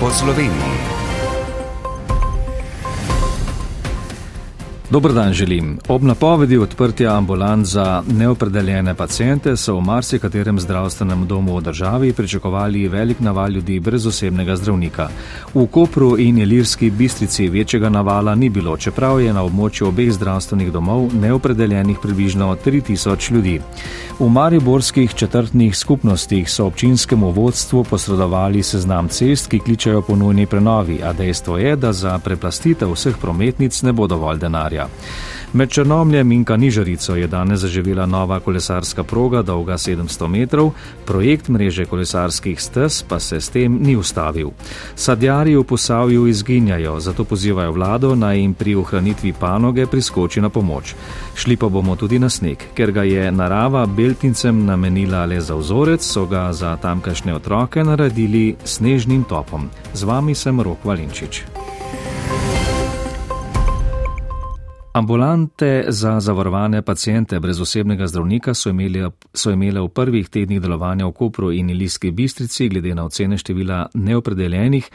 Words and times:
po 0.00 0.10
Sloveniji. 0.12 0.95
Dobro 4.90 5.12
dan 5.12 5.32
želim. 5.32 5.78
Ob 5.88 6.02
napovedi 6.02 6.58
odprtja 6.58 7.16
ambulant 7.16 7.66
za 7.66 8.02
neopredeljene 8.12 8.94
pacijente 8.94 9.56
so 9.56 9.74
v 9.74 9.80
marsikaterem 9.80 10.60
zdravstvenem 10.60 11.26
domu 11.26 11.56
v 11.56 11.60
državi 11.60 12.12
pričakovali 12.12 12.88
velik 12.88 13.20
naval 13.20 13.50
ljudi 13.50 13.80
brez 13.80 14.06
osebnega 14.06 14.56
zdravnika. 14.56 15.08
V 15.54 15.66
Kopru 15.66 16.18
in 16.18 16.38
Ilirski 16.38 16.90
bistrici 16.90 17.48
večjega 17.48 17.88
navala 17.88 18.34
ni 18.34 18.48
bilo, 18.48 18.76
čeprav 18.76 19.20
je 19.20 19.32
na 19.32 19.42
območju 19.42 19.88
obeh 19.88 20.12
zdravstvenih 20.12 20.72
domov 20.72 21.10
neopredeljenih 21.14 21.98
približno 22.02 22.56
3000 22.64 23.32
ljudi. 23.32 23.60
V 24.18 24.28
mariborskih 24.28 25.14
četrtnih 25.14 25.76
skupnostih 25.76 26.50
so 26.50 26.66
občinskemu 26.66 27.30
vodstvu 27.30 27.84
posredovali 27.84 28.62
seznam 28.62 29.08
cest, 29.08 29.50
ki 29.50 29.58
kličajo 29.58 30.02
po 30.02 30.16
nujni 30.16 30.46
prenovi, 30.46 31.00
a 31.02 31.12
dejstvo 31.12 31.58
je, 31.58 31.76
da 31.76 31.92
za 31.92 32.18
preplastitev 32.18 32.92
vseh 32.92 33.16
prometnic 33.20 33.82
ne 33.82 33.92
bo 33.92 34.06
dovolj 34.06 34.38
denarja. 34.38 34.75
Med 35.52 35.70
Črnomljem 35.70 36.32
in 36.32 36.44
Kanižarico 36.44 37.14
je 37.16 37.26
danes 37.26 37.60
zaživela 37.60 38.06
nova 38.06 38.40
kolesarska 38.40 39.04
proga, 39.04 39.42
dolga 39.42 39.78
700 39.78 40.28
metrov, 40.28 40.72
projekt 41.06 41.48
mreže 41.48 41.84
kolesarskih 41.84 42.60
stez 42.60 43.02
pa 43.02 43.20
se 43.20 43.40
s 43.40 43.48
tem 43.48 43.78
ni 43.82 43.96
ustavil. 43.96 44.50
Sadjarji 44.94 45.56
v 45.56 45.64
posavju 45.64 46.26
izginjajo, 46.26 47.00
zato 47.00 47.24
pozivajo 47.24 47.72
vlado 47.72 48.14
naj 48.14 48.38
jim 48.38 48.54
pri 48.54 48.74
ohranitvi 48.74 49.32
panoge 49.32 49.86
priskoči 49.86 50.40
na 50.40 50.48
pomoč. 50.48 50.94
Šli 51.34 51.56
pa 51.56 51.68
bomo 51.68 51.96
tudi 51.96 52.18
na 52.18 52.28
sneg, 52.28 52.58
ker 52.74 52.92
ga 52.92 53.02
je 53.02 53.32
narava 53.32 53.86
beltincem 53.86 54.66
namenila 54.66 55.24
le 55.24 55.40
za 55.40 55.54
vzorec, 55.54 56.04
so 56.04 56.26
ga 56.26 56.52
za 56.52 56.76
tamkajšnje 56.76 57.34
otroke 57.34 57.84
naredili 57.84 58.56
snežnim 58.64 59.24
topom. 59.24 59.70
Z 59.94 60.04
vami 60.04 60.34
sem 60.34 60.60
Rok 60.60 60.84
Valinčič. 60.84 61.55
Ambulante 64.96 65.84
za 65.88 66.20
zavarovane 66.20 66.82
pacijente 66.82 67.40
brez 67.40 67.60
osebnega 67.60 68.06
zdravnika 68.06 68.54
so 68.54 68.70
imele, 68.70 69.10
so 69.34 69.50
imele 69.50 69.80
v 69.80 69.88
prvih 69.88 70.28
tednih 70.28 70.60
delovanja 70.60 71.06
v 71.06 71.12
Kopru 71.12 71.52
in 71.52 71.70
Ilijski 71.70 72.10
bistrici, 72.10 72.68
glede 72.68 72.94
na 72.94 73.04
ocene 73.04 73.36
števila 73.38 73.86
neopredeljenih, 73.94 74.88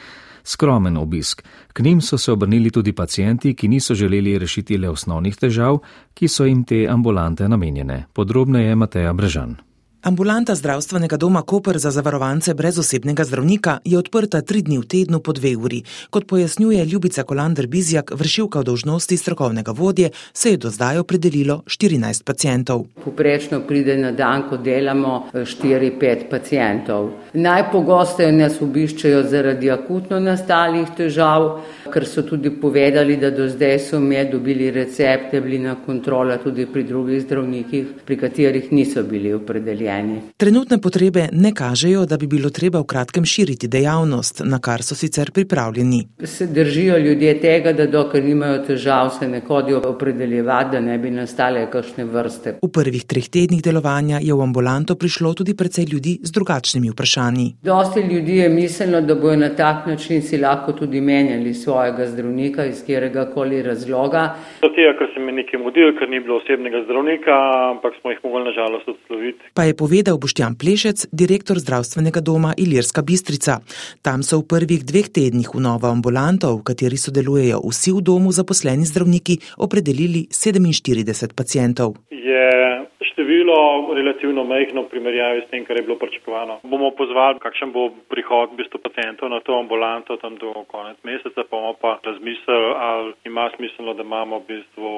skromen 0.43 0.97
obisk. 0.97 1.43
K 1.73 1.83
njim 1.83 2.01
so 2.01 2.17
se 2.17 2.31
obrnili 2.31 2.71
tudi 2.71 2.93
pacijenti, 2.93 3.53
ki 3.53 3.67
niso 3.67 3.93
želeli 3.93 4.39
rešiti 4.39 4.77
le 4.77 4.89
osnovnih 4.89 5.35
težav, 5.35 5.77
ki 6.13 6.27
so 6.27 6.45
jim 6.45 6.63
te 6.63 6.87
ambulante 6.89 7.49
namenjene. 7.49 8.05
Podrobneje 8.13 8.75
Mateja 8.75 9.13
Brežan. 9.13 9.55
Ambulanta 10.03 10.55
zdravstvenega 10.55 11.17
doma 11.17 11.41
Koper 11.41 11.77
za 11.77 11.91
zavarovance 11.91 12.53
brez 12.53 12.79
osebnega 12.79 13.23
zdravnika 13.23 13.77
je 13.85 13.97
odprta 13.97 14.39
tri 14.41 14.61
dni 14.61 14.79
v 14.79 14.85
tednu 14.89 15.19
po 15.19 15.33
dve 15.33 15.51
uri. 15.55 15.83
Kot 16.09 16.25
pojasnjuje 16.27 16.85
Ljubica 16.85 17.23
Kolander 17.23 17.67
Bizjak, 17.67 18.09
vršilka 18.11 18.59
v 18.59 18.63
dožnosti 18.63 19.17
strokovnega 19.17 19.71
vodje, 19.71 20.09
se 20.33 20.49
je 20.49 20.57
do 20.57 20.69
zdaj 20.69 20.97
opredelilo 20.97 21.61
14 21.65 22.23
pacijentov. 22.25 22.85
Poprečno 23.03 23.59
pride 23.67 23.97
na 23.97 24.11
dan, 24.11 24.47
ko 24.49 24.57
delamo 24.57 25.27
4-5 25.33 26.25
pacijentov. 26.29 27.11
Najpogosteje 27.33 28.31
nas 28.31 28.57
obiščajo 28.61 29.21
zaradi 29.29 29.69
akutno 29.69 30.19
nastalih 30.19 30.89
težav, 30.97 31.61
ker 31.93 32.07
so 32.09 32.25
tudi 32.25 32.49
povedali, 32.49 33.19
da 33.21 33.29
do 33.29 33.45
zdaj 33.49 33.77
so 33.79 33.99
med 33.99 34.33
dobili 34.33 34.71
recepte, 34.71 35.41
bili 35.41 35.59
na 35.59 35.77
kontrola 35.85 36.41
tudi 36.41 36.65
pri 36.65 36.87
drugih 36.89 37.21
zdravnikih, 37.21 37.87
pri 38.05 38.17
katerih 38.17 38.71
niso 38.71 39.03
bili 39.03 39.33
opredeljeni 39.37 39.90
zaposleni. 39.91 40.21
Trenutne 40.37 40.81
potrebe 40.81 41.27
ne 41.31 41.53
kažejo, 41.53 42.05
da 42.05 42.17
bi 42.17 42.27
bilo 42.27 42.49
treba 42.49 42.79
v 42.79 42.85
kratkem 42.85 43.25
širiti 43.25 43.67
dejavnost, 43.67 44.41
na 44.45 44.59
kar 44.59 44.83
so 44.83 44.95
sicer 44.95 45.31
pripravljeni. 45.31 46.07
Se 46.23 46.47
držijo 46.47 46.97
ljudje 46.97 47.39
tega, 47.39 47.73
da 47.73 47.85
dokler 47.87 48.23
nimajo 48.23 48.63
težav, 48.65 49.09
se 49.19 49.27
ne 49.27 49.41
hodijo 49.47 49.81
opredeljevati, 49.85 50.71
da 50.71 50.79
ne 50.79 50.97
bi 50.97 51.11
nastale 51.11 51.67
kakšne 51.71 52.05
vrste. 52.05 52.57
V 52.61 52.71
prvih 52.71 53.05
treh 53.05 53.29
tednih 53.29 53.61
delovanja 53.63 54.19
je 54.21 54.33
v 54.33 54.41
ambulanto 54.41 54.95
prišlo 54.95 55.33
tudi 55.33 55.55
precej 55.55 55.85
ljudi 55.91 56.17
z 56.23 56.31
drugačnimi 56.31 56.89
vprašanji. 56.89 57.47
Dosti 57.63 58.01
ljudi 58.01 58.37
je 58.37 58.49
mislilo, 58.49 59.01
da 59.01 59.15
bojo 59.15 59.35
na 59.35 59.49
tak 59.55 59.87
način 59.87 60.21
si 60.21 60.37
lahko 60.37 60.73
tudi 60.73 61.01
menjali 61.01 61.53
svojega 61.53 62.07
zdravnika 62.07 62.65
iz 62.65 62.83
kjerega 62.85 63.25
koli 63.33 63.61
razloga. 63.61 64.35
Zato, 64.61 64.75
ker 64.99 65.07
se 65.13 65.19
mi 65.19 65.31
nekaj 65.31 65.59
mudil, 65.59 65.93
ker 65.99 66.09
ni 66.09 66.19
bilo 66.19 66.37
osebnega 66.37 66.83
zdravnika, 66.85 67.35
ampak 67.71 67.93
smo 68.01 68.11
jih 68.11 68.19
mogli 68.23 68.43
nažalost 68.43 68.87
odsloviti 68.87 69.51
povedal 69.81 70.21
Boštjan 70.21 70.53
Plešec, 70.61 71.09
direktor 71.09 71.57
zdravstvenega 71.57 72.21
doma 72.21 72.53
Ilirska 72.53 73.01
Bistrica. 73.01 73.65
Tam 74.05 74.21
so 74.21 74.37
v 74.37 74.45
prvih 74.53 74.85
dveh 74.85 75.09
tednih 75.09 75.49
v 75.49 75.57
novo 75.57 75.89
ambulanto, 75.89 76.53
v 76.53 76.61
kateri 76.69 77.01
sodelujejo 77.01 77.65
vsi 77.65 77.89
v 77.97 78.05
domu 78.05 78.29
zaposleni 78.29 78.85
zdravniki, 78.85 79.41
opredelili 79.57 80.29
47 80.29 81.33
pacijentov. 81.33 81.97
Je 82.13 82.45
število 83.13 83.91
relativno 83.95 84.43
majhno 84.43 84.81
v 84.83 84.91
primerjavi 84.93 85.41
s 85.45 85.49
tem, 85.51 85.65
kar 85.65 85.77
je 85.77 85.83
bilo 85.87 85.97
pričakovano. 86.03 86.59
Bomo 86.63 86.91
pozvali, 86.97 87.39
kakšen 87.39 87.71
bo 87.75 87.89
prihod 88.11 88.53
v 88.53 88.59
bistvu 88.61 88.79
pacijentov 88.85 89.29
na 89.29 89.39
to 89.45 89.59
ambulanto 89.59 90.17
tam 90.17 90.35
do 90.41 90.53
konec 90.73 90.97
meseca, 91.03 91.41
pa 91.49 91.55
bomo 91.55 91.73
pa 91.81 91.99
razmislili, 92.03 92.69
ali 92.89 93.13
ima 93.25 93.49
smisel, 93.55 93.93
da 93.93 94.03
imamo 94.03 94.39
v 94.39 94.45
bistvu 94.51 94.89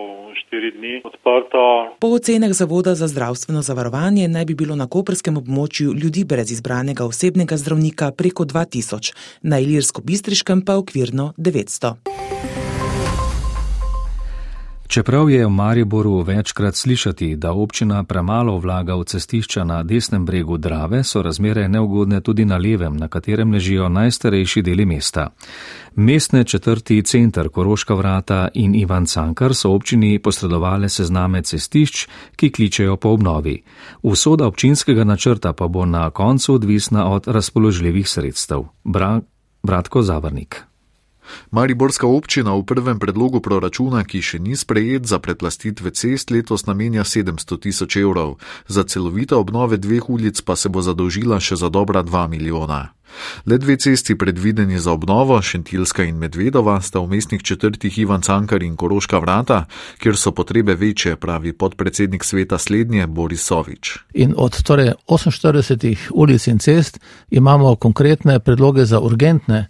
štiri 0.42 0.72
dni 0.78 0.96
odprto. 1.04 1.62
Po 2.00 2.08
ocenah 2.18 2.52
Zavoda 2.54 2.96
za 2.96 3.08
zdravstveno 3.08 3.62
zavarovanje 3.62 4.28
naj 4.28 4.46
bi 4.46 4.56
bilo 4.56 4.76
na 4.76 4.88
koprskem 4.88 5.38
območju 5.38 5.94
ljudi 6.02 6.26
brez 6.26 6.52
izbranega 6.52 7.06
osebnega 7.06 7.58
zdravnika 7.58 8.12
preko 8.18 8.44
2000, 8.44 9.14
na 9.42 9.60
ilirsko-bistriškem 9.60 10.66
pa 10.66 10.78
okvirno 10.78 11.34
900. 11.38 12.23
Čeprav 14.88 15.30
je 15.30 15.46
v 15.46 15.50
Mariboru 15.50 16.22
večkrat 16.22 16.76
slišati, 16.76 17.36
da 17.36 17.52
občina 17.52 18.04
premalo 18.04 18.58
vlaga 18.58 18.96
v 18.96 19.04
cestišča 19.04 19.64
na 19.64 19.84
desnem 19.84 20.26
bregu 20.26 20.58
Drave, 20.58 21.04
so 21.04 21.22
razmere 21.22 21.68
neugodne 21.68 22.22
tudi 22.22 22.46
na 22.46 22.58
levem, 22.58 22.98
na 22.98 23.08
katerem 23.08 23.52
ležijo 23.54 23.90
najstarejši 23.90 24.62
deli 24.62 24.86
mesta. 24.86 25.30
Mestne 25.96 26.44
četrti 26.44 27.02
center 27.02 27.50
Koroška 27.50 27.94
vrata 27.94 28.48
in 28.54 28.76
Ivan 28.76 29.06
Cankar 29.06 29.56
so 29.56 29.72
občini 29.72 30.20
posredovali 30.20 30.90
sezname 30.90 31.42
cestišč, 31.42 32.08
ki 32.36 32.52
kličejo 32.52 32.98
po 32.98 33.10
obnovi. 33.10 33.64
Usoda 34.02 34.48
občinskega 34.48 35.04
načrta 35.04 35.54
pa 35.54 35.68
bo 35.68 35.86
na 35.86 36.10
koncu 36.10 36.54
odvisna 36.54 37.10
od 37.10 37.28
razpoložljivih 37.28 38.10
sredstev. 38.10 38.64
Bra 38.84 39.22
Bratko 39.64 40.02
Zavrnik. 40.02 40.73
Mariborska 41.52 42.08
občina 42.08 42.56
v 42.56 42.66
prvem 42.66 43.00
predlogu 43.00 43.42
proračuna, 43.42 44.04
ki 44.04 44.22
še 44.22 44.40
ni 44.40 44.56
sprejet 44.56 45.06
za 45.06 45.20
preplastitve 45.20 45.92
cest, 45.92 46.32
letos 46.32 46.66
namenja 46.66 47.04
700 47.04 47.60
tisoč 47.60 47.98
evrov, 48.02 48.38
za 48.68 48.84
celovite 48.84 49.36
obnove 49.36 49.78
dveh 49.78 50.10
ulic 50.10 50.42
pa 50.42 50.56
se 50.56 50.70
bo 50.70 50.82
zadolžila 50.82 51.40
še 51.40 51.56
za 51.56 51.70
dobra 51.70 52.04
2 52.04 52.28
milijona. 52.28 52.94
Le 53.46 53.58
dve 53.58 53.78
cesti 53.78 54.18
predvideni 54.18 54.80
za 54.80 54.92
obnovo, 54.92 55.42
Šentilska 55.42 56.04
in 56.04 56.18
Medvedova, 56.18 56.82
sta 56.82 57.00
v 57.00 57.08
mestnih 57.08 57.44
četrtih 57.44 57.98
Ivan 57.98 58.22
Cankar 58.22 58.64
in 58.64 58.76
Koroška 58.76 59.20
vrata, 59.20 59.66
kjer 59.98 60.18
so 60.18 60.32
potrebe 60.32 60.76
večje, 60.76 61.16
pravi 61.16 61.54
podpredsednik 61.54 62.24
sveta 62.24 62.58
slednje 62.58 63.08
Boris 63.08 63.44
Sovič. 63.44 63.98
In 64.14 64.34
od 64.38 64.64
torej 64.64 64.92
48 65.08 66.10
ulic 66.14 66.48
in 66.48 66.60
cest 66.60 67.00
imamo 67.30 67.76
konkretne 67.76 68.40
predloge 68.40 68.86
za 68.86 69.00
urgentne 69.00 69.68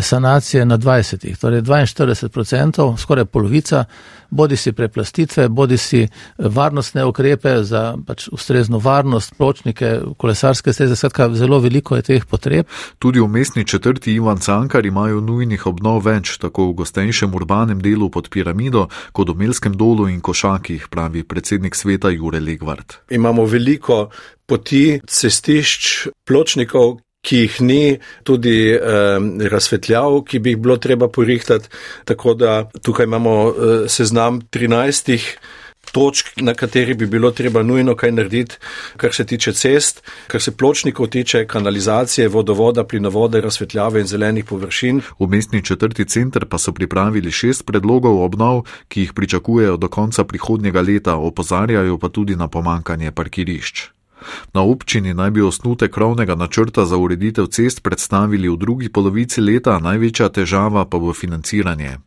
sanacije 0.00 0.64
na 0.64 0.78
20, 0.78 1.40
torej 1.40 1.62
42%, 1.62 2.96
skoraj 2.98 3.24
polovica, 3.24 3.84
bodi 4.30 4.56
si 4.56 4.72
preplastitve, 4.72 5.48
bodi 5.48 5.78
si 5.78 6.02
eh, 6.02 6.08
varnostne 6.38 7.04
ukrepe 7.04 7.62
za 7.62 7.96
pač 8.06 8.28
ustrezno 8.32 8.78
varnost, 8.78 9.34
pločnike, 9.38 10.00
kolesarske 10.16 10.72
steze, 10.72 10.96
skratka, 10.96 11.28
zelo 11.34 11.58
veliko 11.62 11.96
je 11.96 12.02
teh 12.02 12.26
potreb. 12.26 12.66
Tudi 12.98 13.20
v 13.20 13.28
mestni 13.28 13.64
četrti 13.64 14.14
Ivan 14.14 14.38
Cankar 14.38 14.86
imajo 14.86 15.20
nujnih 15.20 15.66
obnov 15.66 16.02
več, 16.04 16.36
tako 16.42 16.70
v 16.72 16.80
gostenjšem 16.82 17.34
urbanem 17.34 17.82
delu 17.82 18.10
pod 18.10 18.30
piramido, 18.30 18.88
kot 19.12 19.30
v 19.30 19.38
Melskem 19.44 19.76
dolu 19.76 20.08
in 20.08 20.20
Košakih, 20.20 20.88
pravi 20.90 21.22
predsednik 21.22 21.76
sveta 21.76 22.10
Jure 22.10 22.40
Legvard. 22.40 22.98
Imamo 23.10 23.44
veliko 23.46 24.08
poti, 24.46 25.00
cestišč, 25.06 26.08
pločnikov, 26.28 26.98
ki 27.24 27.42
jih 27.44 27.58
ni, 27.64 27.82
tudi 28.22 28.56
eh, 28.74 28.78
razsvetljav, 29.50 30.20
ki 30.28 30.38
bi 30.44 30.54
jih 30.54 30.62
bilo 30.62 30.76
treba 30.76 31.08
porihtati. 31.08 31.68
Tako 32.04 32.34
da 32.34 32.54
tukaj 32.82 33.08
imamo 33.08 33.34
eh, 33.48 33.88
seznam 33.88 34.42
13 34.52 35.20
točk, 35.92 36.26
na 36.42 36.54
kateri 36.54 36.94
bi 36.94 37.06
bilo 37.06 37.30
treba 37.30 37.62
nujno 37.62 37.94
kaj 37.94 38.12
narediti, 38.12 38.56
kar 38.96 39.14
se 39.14 39.26
tiče 39.26 39.52
cest, 39.52 40.02
kar 40.26 40.42
se 40.42 40.56
pločnikov 40.56 41.06
tiče, 41.06 41.46
kanalizacije, 41.46 42.28
vodovoda, 42.28 42.84
plinovode, 42.84 43.40
razsvetljave 43.40 44.00
in 44.00 44.06
zelenih 44.06 44.44
površin. 44.44 45.00
V 45.18 45.28
mestni 45.30 45.62
četrti 45.62 46.04
center 46.04 46.48
pa 46.50 46.58
so 46.58 46.72
pripravili 46.72 47.30
šest 47.30 47.66
predlogov 47.66 48.22
obnov, 48.24 48.64
ki 48.88 49.00
jih 49.00 49.12
pričakujejo 49.12 49.76
do 49.76 49.88
konca 49.88 50.24
prihodnjega 50.24 50.80
leta, 50.80 51.16
opozarjajo 51.16 51.98
pa 51.98 52.08
tudi 52.08 52.36
na 52.36 52.48
pomankanje 52.48 53.12
parkirišč. 53.12 53.94
Na 54.54 54.62
občini 54.62 55.14
naj 55.14 55.30
bi 55.30 55.42
osnute 55.42 55.88
krovnega 55.88 56.34
načrta 56.34 56.84
za 56.84 56.96
ureditev 56.96 57.46
cest 57.46 57.82
predstavili 57.82 58.48
v 58.48 58.56
drugi 58.56 58.88
polovici 58.88 59.40
leta, 59.40 59.78
največja 59.78 60.28
težava 60.28 60.84
pa 60.84 60.98
bo 60.98 61.12
financiranje. 61.12 61.98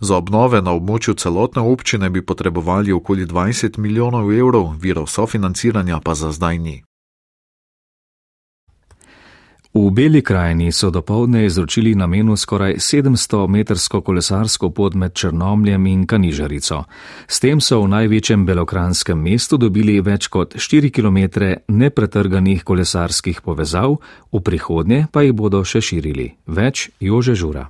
Za 0.00 0.16
obnove 0.16 0.62
na 0.62 0.72
območju 0.72 1.14
celotne 1.14 1.62
občine 1.62 2.10
bi 2.10 2.26
potrebovali 2.26 2.92
okoli 2.92 3.26
20 3.26 3.78
milijonov 3.78 4.32
evrov, 4.32 4.74
virov 4.80 5.06
sofinanciranja 5.06 6.00
pa 6.00 6.14
za 6.14 6.32
zdaj 6.32 6.58
ni. 6.58 6.82
V 9.76 9.90
Beli 9.90 10.22
krajini 10.22 10.72
so 10.72 10.90
dopoledne 10.90 11.44
izročili 11.46 11.94
namenu 11.94 12.36
skoraj 12.36 12.74
700-metrsko 12.74 14.00
kolesarsko 14.00 14.70
pot 14.70 14.94
med 14.94 15.12
Črnomljem 15.12 15.86
in 15.86 16.06
Kanižarico. 16.06 16.84
S 17.28 17.40
tem 17.40 17.60
so 17.60 17.82
v 17.82 17.88
največjem 17.88 18.46
belokranskem 18.46 19.20
mestu 19.20 19.60
dobili 19.60 20.00
več 20.00 20.30
kot 20.32 20.56
4 20.56 20.88
km 20.88 21.44
nepretrganih 21.68 22.64
kolesarskih 22.64 23.44
povezav, 23.44 23.98
v 24.32 24.40
prihodnje 24.40 25.06
pa 25.12 25.28
jih 25.28 25.36
bodo 25.36 25.60
še 25.60 25.84
širili. 25.84 26.32
Več 26.46 26.88
Jože 27.00 27.36
Žura. 27.36 27.68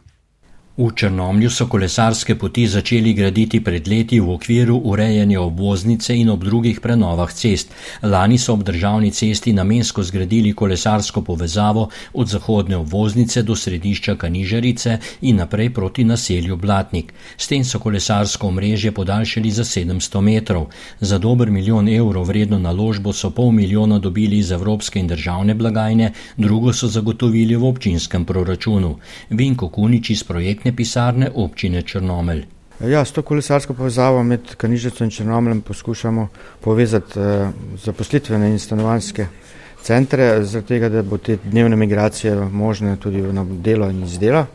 V 0.79 0.91
Črnomlju 0.93 1.49
so 1.51 1.65
kolesarske 1.73 2.35
poti 2.37 2.67
začeli 2.69 3.15
graditi 3.17 3.63
pred 3.65 3.87
leti 3.89 4.19
v 4.21 4.29
okviru 4.29 4.75
urejanja 4.85 5.41
obvoznice 5.41 6.13
in 6.13 6.29
ob 6.29 6.43
drugih 6.45 6.81
prenovah 6.85 7.33
cest. 7.33 7.73
Lani 8.03 8.37
so 8.39 8.53
ob 8.53 8.65
državni 8.65 9.11
cesti 9.11 9.55
namensko 9.57 10.03
zgradili 10.03 10.53
kolesarsko 10.53 11.23
povezavo 11.23 11.89
od 12.13 12.29
zahodne 12.29 12.77
obvoznice 12.77 13.43
do 13.43 13.57
središča 13.57 14.17
Kanižarice 14.17 14.99
in 15.21 15.37
naprej 15.37 15.71
proti 15.73 16.05
naselju 16.05 16.57
Blatnik. 16.57 17.15
S 17.37 17.49
tem 17.49 17.65
so 17.65 17.79
kolesarsko 17.79 18.49
omrežje 18.49 18.93
podaljšali 18.93 19.51
za 19.51 19.65
700 19.65 20.21
metrov. 20.21 20.67
Za 21.01 21.19
dober 21.19 21.51
milijon 21.51 21.89
evrov 21.89 22.29
vredno 22.29 22.59
naložbo 22.59 23.13
so 23.13 23.31
pol 23.31 23.51
milijona 23.51 23.99
dobili 23.99 24.39
iz 24.39 24.51
evropske 24.51 25.01
in 25.01 25.09
državne 25.09 25.55
blagajne, 25.55 26.13
drugo 26.37 26.73
so 26.73 26.87
zagotovili 26.87 27.57
v 27.57 27.65
občinskem 27.65 28.25
proračunu. 28.25 28.99
Vinko 29.31 29.69
Kunič 29.69 30.11
iz 30.11 30.25
projekta 30.25 30.66
projektne 30.67 30.77
pisarne 30.77 31.31
občine 31.35 31.83
Črnomelj. 31.83 32.47
Ja, 32.81 33.05
s 33.05 33.13
to 33.13 33.23
kolesarsko 33.23 33.75
povezavo 33.75 34.23
med 34.23 34.57
Kanižico 34.57 35.05
in 35.05 35.11
Črnomljem 35.11 35.61
poskušamo 35.61 36.29
povezati 36.61 37.19
uh, 37.19 37.49
zaposlitvene 37.85 38.51
in 38.51 38.59
stanovanske 38.59 39.27
centre, 39.83 40.45
zaradi 40.45 40.69
tega, 40.69 40.89
da 40.89 41.03
bo 41.03 41.19
te 41.19 41.39
dnevne 41.45 41.77
migracije 41.77 42.35
možne 42.35 42.97
tudi 42.97 43.23
na 43.23 43.45
delo 43.45 43.89
in 43.91 44.03
iz 44.05 44.19
dela. 44.19 44.47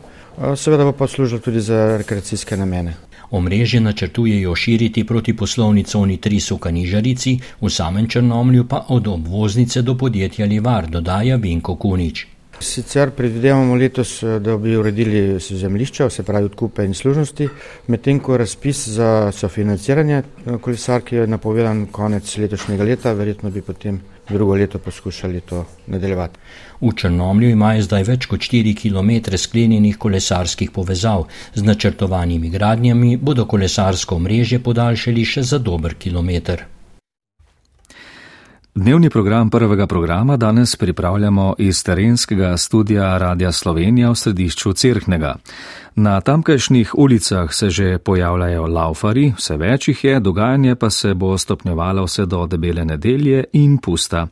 Seveda 0.56 0.84
bo 0.84 0.92
pa 0.92 1.06
služilo 1.06 1.40
tudi 1.40 1.60
za 1.60 1.96
rekreacijske 1.98 2.56
namene. 2.56 2.94
Omrežje 3.30 3.80
načrtujejo 3.80 4.54
širiti 4.54 5.04
proti 5.06 5.36
poslovni 5.36 5.84
coni 5.84 6.16
Tris 6.20 6.50
v 6.50 6.58
Kanižarici, 6.58 7.38
v 7.60 7.70
samem 7.70 8.08
Črnomlju 8.08 8.68
pa 8.68 8.84
od 8.88 9.08
obvoznice 9.08 9.82
do 9.82 9.96
podjetja 9.96 10.46
Livar, 10.46 10.86
dodaja 10.86 11.36
Vinko 11.36 11.76
Kunič. 11.76 12.31
Sicer 12.62 13.10
predvidevamo 13.10 13.74
letos, 13.74 14.22
eh, 14.22 14.38
da 14.40 14.56
bi 14.56 14.76
uredili 14.76 15.38
zemljišča, 15.40 16.10
se 16.10 16.22
pravi 16.22 16.44
odkupe 16.44 16.84
in 16.84 16.94
služnosti, 16.94 17.48
medtem 17.86 18.20
ko 18.20 18.36
razpis 18.36 18.88
za 18.88 19.32
sofinanciranje 19.32 20.16
eh, 20.16 20.58
kolesark 20.60 21.12
je 21.12 21.26
napovedan 21.26 21.86
konec 21.86 22.36
letošnjega 22.38 22.84
leta, 22.84 23.12
verjetno 23.12 23.50
bi 23.50 23.62
potem 23.62 24.00
drugo 24.28 24.54
leto 24.54 24.78
poskušali 24.78 25.40
to 25.40 25.64
nadaljevati. 25.86 26.38
V 26.80 26.92
Črnomlju 26.96 27.50
imajo 27.50 27.82
zdaj 27.82 28.02
več 28.02 28.26
kot 28.26 28.40
4 28.40 28.74
km 28.78 29.36
sklenjenih 29.36 29.98
kolesarskih 29.98 30.70
povezav. 30.70 31.26
Z 31.54 31.62
načrtovanimi 31.62 32.50
gradnjami 32.50 33.16
bodo 33.16 33.46
kolesarsko 33.46 34.18
mreže 34.18 34.58
podaljšali 34.58 35.24
še 35.24 35.42
za 35.42 35.58
dober 35.58 35.94
kilometr. 35.94 36.64
Dnevni 38.74 39.10
program 39.10 39.50
prvega 39.50 39.86
programa 39.86 40.36
danes 40.36 40.76
pripravljamo 40.76 41.54
iz 41.58 41.84
terenskega 41.84 42.56
studija 42.56 43.18
Radia 43.18 43.52
Slovenija 43.52 44.10
v 44.10 44.14
središču 44.16 44.72
Cerknega. 44.72 45.34
Na 45.94 46.20
tamkajšnjih 46.20 46.94
ulicah 46.94 47.52
se 47.52 47.70
že 47.70 47.98
pojavljajo 47.98 48.66
laufari, 48.66 49.34
vse 49.36 49.56
več 49.56 49.88
jih 49.88 50.04
je, 50.04 50.20
dogajanje 50.20 50.74
pa 50.74 50.90
se 50.90 51.14
bo 51.14 51.38
stopnjevalo 51.38 52.04
vse 52.04 52.26
do 52.26 52.46
debele 52.46 52.84
nedelje 52.84 53.44
in 53.52 53.76
pusta. 53.78 54.26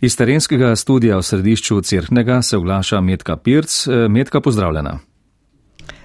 Iz 0.00 0.16
terenskega 0.16 0.76
studija 0.76 1.16
v 1.16 1.22
središču 1.22 1.80
Cerknega 1.80 2.42
se 2.42 2.56
oglaša 2.56 3.00
Metka 3.00 3.36
Pirc. 3.36 3.86
Metka, 4.08 4.40
pozdravljena. 4.40 4.98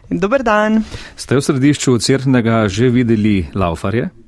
Dober 0.10 0.44
dan. 0.44 0.84
Ste 1.16 1.36
v 1.36 1.42
središču 1.42 1.98
Cerknega 1.98 2.68
že 2.68 2.90
videli 2.90 3.48
laufarje? 3.54 4.23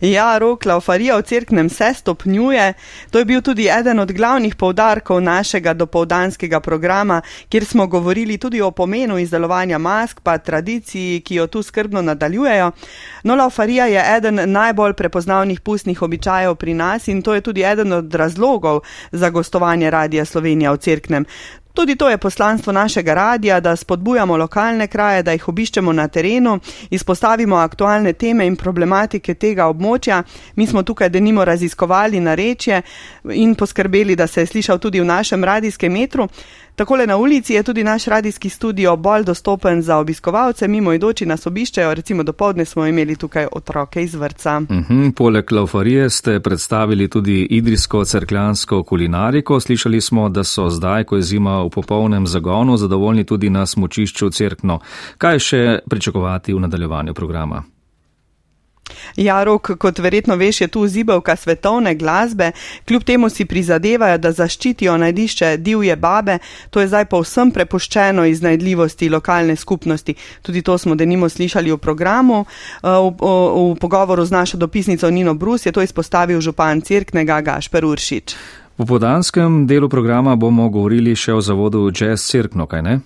Ja, 0.00 0.38
rok 0.38 0.64
laufarija 0.64 1.16
v 1.16 1.22
crknem 1.22 1.68
se 1.68 1.94
stopnjuje. 1.94 2.72
To 3.10 3.18
je 3.18 3.24
bil 3.24 3.42
tudi 3.42 3.68
eden 3.68 3.98
od 3.98 4.12
glavnih 4.12 4.56
povdarkov 4.56 5.20
našega 5.20 5.74
dopoldanskega 5.74 6.60
programa, 6.60 7.22
kjer 7.48 7.64
smo 7.64 7.86
govorili 7.86 8.38
tudi 8.38 8.60
o 8.60 8.70
pomenu 8.70 9.18
izdelovanja 9.18 9.78
mask, 9.78 10.20
pa 10.20 10.38
tradiciji, 10.38 11.20
ki 11.20 11.34
jo 11.34 11.46
tu 11.46 11.62
skrbno 11.62 12.02
nadaljujejo. 12.02 12.70
No, 13.22 13.34
laufarija 13.34 13.86
je 13.86 14.04
eden 14.16 14.40
najbolj 14.52 14.92
prepoznavnih 14.92 15.60
pustnih 15.60 16.02
običajev 16.02 16.54
pri 16.54 16.74
nas 16.74 17.08
in 17.08 17.22
to 17.22 17.34
je 17.34 17.40
tudi 17.40 17.62
eden 17.62 17.92
od 17.92 18.14
razlogov 18.14 18.80
za 19.12 19.30
gostovanje 19.30 19.90
Radija 19.90 20.24
Slovenija 20.24 20.72
v 20.72 20.76
crknem. 20.76 21.24
Tudi 21.78 21.96
to 21.96 22.08
je 22.10 22.18
poslanstvo 22.18 22.72
našega 22.72 23.14
radia, 23.14 23.60
da 23.60 23.76
spodbujamo 23.76 24.36
lokalne 24.36 24.86
kraje, 24.86 25.22
da 25.22 25.32
jih 25.32 25.48
obiščemo 25.48 25.92
na 25.92 26.08
terenu, 26.08 26.58
izpostavimo 26.90 27.56
aktualne 27.56 28.12
teme 28.12 28.46
in 28.46 28.56
problematike 28.56 29.34
tega 29.34 29.68
območja. 29.70 30.22
Mi 30.56 30.66
smo 30.66 30.82
tukaj 30.82 31.08
denimo 31.08 31.44
raziskovali 31.44 32.20
narečje 32.20 32.82
in 33.30 33.54
poskrbeli, 33.54 34.16
da 34.16 34.26
se 34.26 34.40
je 34.40 34.46
slišal 34.46 34.78
tudi 34.78 35.00
v 35.00 35.06
našem 35.06 35.44
radijskem 35.44 35.92
metru. 35.92 36.28
Takole 36.78 37.06
na 37.06 37.16
ulici 37.16 37.54
je 37.54 37.62
tudi 37.62 37.84
naš 37.84 38.04
radijski 38.04 38.48
studio 38.48 38.96
bolj 38.96 39.24
dostopen 39.24 39.82
za 39.82 39.96
obiskovalce, 39.96 40.68
mimo 40.68 40.92
idoči 40.92 41.26
nas 41.26 41.46
obiščajo, 41.46 41.94
recimo 41.94 42.22
do 42.22 42.32
povdne 42.32 42.64
smo 42.64 42.86
imeli 42.86 43.16
tukaj 43.16 43.46
otroke 43.52 44.02
iz 44.02 44.14
vrca. 44.14 44.56
Uh 44.56 44.76
mhm, 44.76 44.94
-huh, 44.94 45.12
poleg 45.14 45.52
laufarije 45.52 46.10
ste 46.10 46.40
predstavili 46.40 47.08
tudi 47.08 47.46
idrijsko 47.50 48.04
crkljansko 48.04 48.82
kulinariko. 48.82 49.60
Slišali 49.60 50.00
smo, 50.00 50.28
da 50.28 50.44
so 50.44 50.70
zdaj, 50.70 51.04
ko 51.04 51.16
je 51.16 51.22
zima 51.22 51.62
v 51.62 51.70
popolnem 51.70 52.26
zagonu, 52.26 52.76
zadovoljni 52.76 53.24
tudi 53.24 53.50
na 53.50 53.66
smočišču 53.66 54.30
Cerkno. 54.30 54.78
Kaj 55.18 55.38
še 55.38 55.78
pričakovati 55.90 56.54
v 56.54 56.60
nadaljevanju 56.60 57.14
programa? 57.14 57.62
Ja, 59.16 59.44
rok, 59.44 59.70
kot 59.78 59.98
verjetno 59.98 60.36
veš, 60.36 60.60
je 60.60 60.68
tu 60.68 60.86
zibelka 60.86 61.36
svetovne 61.36 61.94
glasbe, 61.94 62.52
kljub 62.86 63.04
temu 63.04 63.28
si 63.28 63.44
prizadevajo, 63.44 64.18
da 64.18 64.32
zaščitijo 64.32 64.96
najdišče 64.96 65.56
divje 65.56 65.96
babe, 65.96 66.38
to 66.70 66.80
je 66.80 66.88
zdaj 66.88 67.04
povsem 67.04 67.50
prepuščeno 67.50 68.24
iznajdljivosti 68.24 69.08
lokalne 69.08 69.56
skupnosti. 69.56 70.14
Tudi 70.42 70.62
to 70.62 70.78
smo 70.78 70.94
denimo 70.94 71.28
slišali 71.28 71.72
v 71.72 71.78
programu. 71.78 72.44
Eh, 72.44 72.88
v, 72.88 73.10
v, 73.20 73.74
v 73.74 73.76
pogovoru 73.80 74.24
z 74.24 74.30
našo 74.30 74.56
dopisnico 74.56 75.10
Nino 75.10 75.34
Brus 75.34 75.66
je 75.66 75.72
to 75.72 75.82
izpostavil 75.82 76.40
župan 76.40 76.80
Cirknega 76.80 77.40
Gašper 77.40 77.84
Uršič. 77.84 78.36
V 78.78 78.86
podanskem 78.86 79.66
delu 79.66 79.88
programa 79.88 80.36
bomo 80.36 80.68
govorili 80.70 81.16
še 81.16 81.34
o 81.34 81.40
zavodu 81.42 81.90
Jazz 81.90 82.22
Cirkno, 82.22 82.66
kaj 82.70 82.82
ne? 82.82 83.00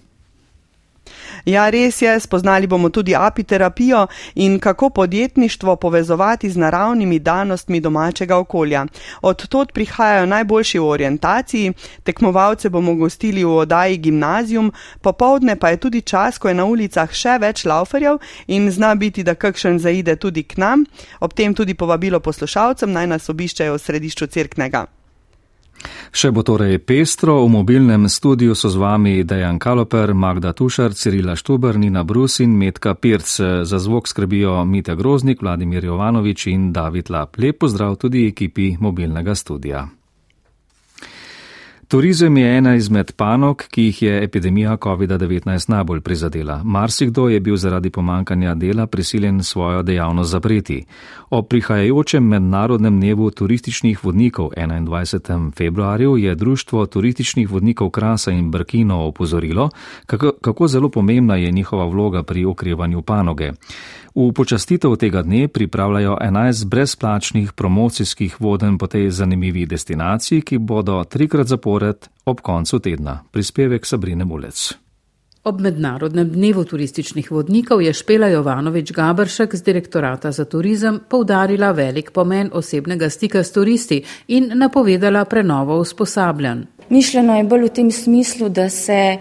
Ja, 1.45 1.71
res 1.71 2.03
je, 2.03 2.21
spoznali 2.21 2.67
bomo 2.67 2.89
tudi 2.89 3.15
apiterapijo 3.17 4.07
in 4.35 4.59
kako 4.59 4.91
podjetništvo 4.91 5.77
povezovati 5.77 6.51
z 6.51 6.57
naravnimi 6.57 7.19
danostmi 7.19 7.81
domačega 7.81 8.37
okolja. 8.37 8.87
Od 9.23 9.47
tod 9.49 9.73
prihajajo 9.73 10.27
najboljši 10.27 10.79
v 10.79 10.87
orientaciji, 10.87 11.73
tekmovalce 12.03 12.71
bomo 12.71 12.95
gostili 12.95 13.45
v 13.45 13.57
odaji 13.57 13.97
gimnazijum, 13.97 14.73
popovdne 15.01 15.57
pa 15.57 15.69
je 15.69 15.77
tudi 15.77 16.01
čas, 16.01 16.39
ko 16.39 16.49
je 16.49 16.55
na 16.55 16.65
ulicah 16.65 17.11
še 17.13 17.39
več 17.41 17.65
lauferjev 17.65 18.19
in 18.47 18.71
zna 18.71 18.95
biti, 18.95 19.23
da 19.23 19.35
kakšen 19.35 19.79
zaide 19.79 20.17
tudi 20.17 20.43
k 20.43 20.57
nam. 20.57 20.87
Ob 21.21 21.35
tem 21.35 21.55
tudi 21.55 21.75
povabilo 21.75 22.21
poslušalcem 22.21 22.93
naj 22.93 23.07
nas 23.07 23.29
obiščajo 23.29 23.75
v 23.75 23.83
središču 23.83 24.27
crknega. 24.27 24.87
Še 26.13 26.31
bo 26.31 26.43
torej 26.45 26.79
pestro, 26.85 27.41
v 27.47 27.53
mobilnem 27.55 28.09
studiu 28.09 28.55
so 28.55 28.69
z 28.69 28.77
vami 28.77 29.25
Dejan 29.25 29.59
Kaloper, 29.59 30.13
Magda 30.15 30.53
Tušar, 30.53 30.93
Cirila 30.93 31.37
Štuber, 31.37 31.79
Nina 31.79 32.05
Brus 32.05 32.41
in 32.41 32.53
Metka 32.59 32.95
Pirc. 32.95 33.39
Za 33.65 33.79
zvok 33.79 34.09
skrbijo 34.09 34.65
Mite 34.65 34.97
Groznik, 34.97 35.41
Vladimir 35.41 35.85
Jovanovič 35.85 36.47
in 36.53 36.73
David 36.73 37.11
Lap. 37.11 37.41
Lep 37.41 37.59
pozdrav 37.65 37.97
tudi 37.97 38.29
ekipi 38.29 38.77
mobilnega 38.81 39.35
studia. 39.35 40.02
Turizem 41.93 42.37
je 42.37 42.57
ena 42.57 42.75
izmed 42.75 43.13
panog, 43.13 43.65
ki 43.71 43.83
jih 43.83 44.03
je 44.03 44.25
epidemija 44.25 44.77
COVID-19 44.77 45.71
najbolj 45.71 46.01
prizadela. 46.01 46.63
Marsikdo 46.65 47.29
je 47.29 47.41
bil 47.41 47.57
zaradi 47.57 47.91
pomankanja 47.91 48.55
dela 48.55 48.87
prisiljen 48.87 49.43
svojo 49.43 49.83
dejavnost 49.83 50.31
zapreti. 50.31 50.85
O 51.31 51.43
prihajajočem 51.43 52.25
mednarodnem 52.25 53.01
dnevu 53.01 53.31
turističnih 53.31 54.05
vodnikov 54.05 54.51
21. 54.57 55.53
februarju 55.57 56.17
je 56.17 56.35
Društvo 56.35 56.87
turističnih 56.87 57.51
vodnikov 57.51 57.91
Krasa 57.91 58.31
in 58.31 58.51
Brkino 58.51 59.05
opozorilo, 59.05 59.71
kako, 60.07 60.33
kako 60.41 60.69
zelo 60.69 60.89
pomembna 60.89 61.37
je 61.37 61.51
njihova 61.53 61.85
vloga 61.85 62.23
pri 62.23 62.45
okrevanju 62.45 63.03
panoge. 63.03 63.53
V 64.15 64.29
počastitev 64.37 64.97
tega 65.01 65.23
dne 65.23 65.49
pripravljajo 65.49 66.19
11 66.21 66.67
brezplačnih 66.69 67.53
promocijskih 67.53 68.41
voden 68.41 68.79
po 68.79 68.87
tej 68.87 69.11
zanimivi 69.11 69.67
destinaciji, 69.67 70.43
ki 70.43 70.59
bodo 70.59 71.05
trikrat 71.05 71.47
zapored 71.47 72.09
ob 72.25 72.41
koncu 72.41 72.79
tedna. 72.79 73.23
Prispevek 73.33 73.87
Sabrine 73.87 74.25
Mulec. 74.25 74.75
Ob 75.45 75.61
mednarodnem 75.61 76.29
dnevu 76.29 76.65
turističnih 76.65 77.31
vodnikov 77.33 77.81
je 77.83 77.93
Špela 77.93 78.29
Jovanovič 78.29 78.93
Gabršek 78.93 79.57
z 79.57 79.63
direktorata 79.63 80.33
za 80.33 80.45
turizem 80.45 81.01
poudarila 81.09 81.73
velik 81.73 82.13
pomen 82.13 82.51
osebnega 82.53 83.11
stika 83.11 83.43
s 83.43 83.53
turisti 83.53 84.05
in 84.29 84.53
napovedala 84.55 85.25
prenovo 85.25 85.81
usposabljanj. 85.81 86.63
Mišljeno 86.93 87.37
je 87.37 87.45
bolj 87.45 87.63
v 87.65 87.69
tem 87.69 87.91
smislu, 87.91 88.49
da 88.49 88.69
se 88.71 89.17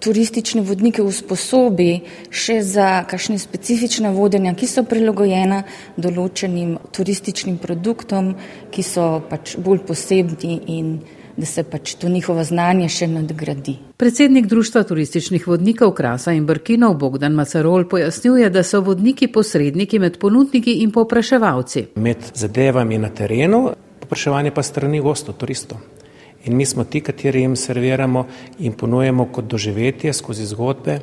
turistične 0.00 0.60
vodnike 0.60 1.02
usposobi 1.02 2.02
še 2.28 2.58
za 2.62 2.88
kakšne 3.08 3.38
specifična 3.40 4.10
vodenja, 4.12 4.52
ki 4.52 4.68
so 4.68 4.84
prilagojena 4.84 5.62
določenim 5.96 6.74
turističnim 6.92 7.56
produktom, 7.62 8.34
ki 8.68 8.84
so 8.84 9.06
pač 9.30 9.54
bolj 9.56 9.80
posebni 9.88 10.58
in 10.76 10.92
da 11.40 11.48
se 11.48 11.64
pač 11.64 11.94
to 11.96 12.12
njihovo 12.12 12.44
znanje 12.44 12.90
še 12.92 13.08
nadgradi. 13.08 13.78
Predsednik 13.96 14.52
Društva 14.52 14.84
turističnih 14.92 15.48
vodnikov 15.48 15.96
Krasa 15.96 16.36
in 16.36 16.44
Brkinov 16.44 16.98
Bogdan 17.00 17.32
Macarol 17.40 17.88
pojasnjuje, 17.88 18.52
da 18.52 18.62
so 18.62 18.84
vodniki 18.84 19.32
posredniki 19.32 19.98
med 19.98 20.20
ponudniki 20.20 20.76
in 20.84 20.92
popraševalci. 20.92 21.88
Med 21.96 22.30
zadevami 22.36 23.00
na 23.00 23.08
terenu, 23.08 23.70
popraševanje 24.04 24.52
pa 24.52 24.62
strani 24.62 25.00
gostov, 25.00 25.40
turistov. 25.40 25.80
In 26.44 26.56
mi 26.56 26.66
smo 26.66 26.84
ti, 26.84 27.00
kateri 27.00 27.40
jim 27.40 27.56
serviramo 27.56 28.26
in 28.58 28.72
ponujemo 28.72 29.28
kot 29.32 29.44
doživetje 29.44 30.12
skozi 30.12 30.46
zgodbe 30.46 30.98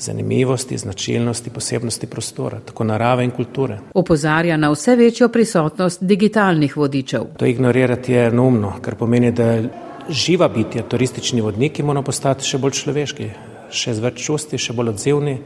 zanimivosti, 0.00 0.78
značilnosti, 0.78 1.50
posebnosti 1.50 2.06
prostora, 2.06 2.60
tako 2.60 2.84
narave 2.84 3.24
in 3.24 3.30
kulture. 3.30 3.78
Opozarja 3.94 4.56
na 4.56 4.70
vse 4.70 4.96
večjo 4.96 5.28
prisotnost 5.28 6.02
digitalnih 6.02 6.76
vodičev. 6.76 7.26
To 7.36 7.46
ignorirati 7.46 8.12
je 8.12 8.30
neumno, 8.30 8.72
kar 8.82 8.94
pomeni, 8.94 9.32
da 9.32 9.62
živa 10.08 10.48
bitja, 10.48 10.82
turistični 10.82 11.40
vodniki 11.40 11.82
moramo 11.82 12.04
postati 12.04 12.46
še 12.46 12.58
bolj 12.58 12.78
človeški, 12.80 13.28
še 13.70 13.94
z 13.94 14.04
več 14.04 14.24
čusti, 14.24 14.58
še 14.58 14.72
bolj 14.72 14.94
odzivni. 14.94 15.36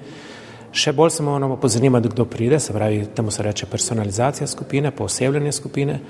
Še 0.75 0.91
bolj 0.93 1.11
se 1.15 1.23
moramo 1.23 1.55
pozanimati, 1.63 2.11
kdo 2.11 2.25
pride, 2.27 2.59
se 2.61 2.73
pravi, 2.75 3.05
temu 3.15 3.31
se 3.31 3.43
reče 3.43 3.67
personalizacija 3.71 4.47
skupine, 4.51 4.91
posebljanje 4.91 5.53
skupine, 5.53 6.01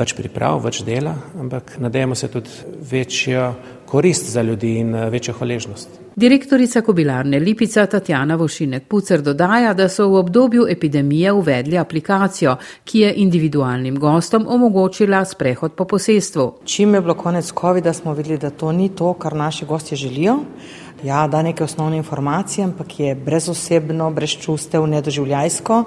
več 0.00 0.14
priprav, 0.16 0.62
več 0.64 0.82
dela, 0.86 1.14
ampak 1.40 1.76
nadejamo 1.78 2.16
se 2.16 2.28
tudi 2.32 2.50
večjo 2.90 3.52
korist 3.90 4.30
za 4.30 4.42
ljudi 4.42 4.76
in 4.80 4.94
večjo 5.10 5.34
hvaležnost. 5.38 5.98
Direktorica 6.20 6.82
kobilarne 6.82 7.38
Lipica 7.38 7.86
Tatjana 7.86 8.36
Vošinek 8.36 8.86
Pucer 8.88 9.22
dodaja, 9.22 9.72
da 9.74 9.88
so 9.88 10.08
v 10.10 10.18
obdobju 10.20 10.66
epidemije 10.70 11.32
uvedli 11.32 11.78
aplikacijo, 11.78 12.56
ki 12.84 13.04
je 13.04 13.12
individualnim 13.22 13.98
gostom 13.98 14.46
omogočila 14.48 15.24
sprehod 15.24 15.74
po 15.78 15.84
posestvu. 15.84 16.46
Čim 16.64 16.94
je 16.94 17.00
bilo 17.00 17.14
konec 17.14 17.52
COVID-a, 17.60 17.92
smo 17.92 18.14
videli, 18.14 18.38
da 18.38 18.50
to 18.50 18.72
ni 18.72 18.88
to, 18.88 19.12
kar 19.14 19.36
naši 19.36 19.66
gostje 19.66 19.96
želijo. 19.96 20.38
Ja, 21.04 21.26
da 21.26 21.42
neke 21.42 21.64
osnovne 21.64 21.96
informacije, 21.96 22.64
ampak 22.64 23.00
je 23.00 23.14
brezosebno, 23.14 24.10
brez 24.10 24.36
čustev, 24.36 24.86
nedoživljajsko, 24.86 25.84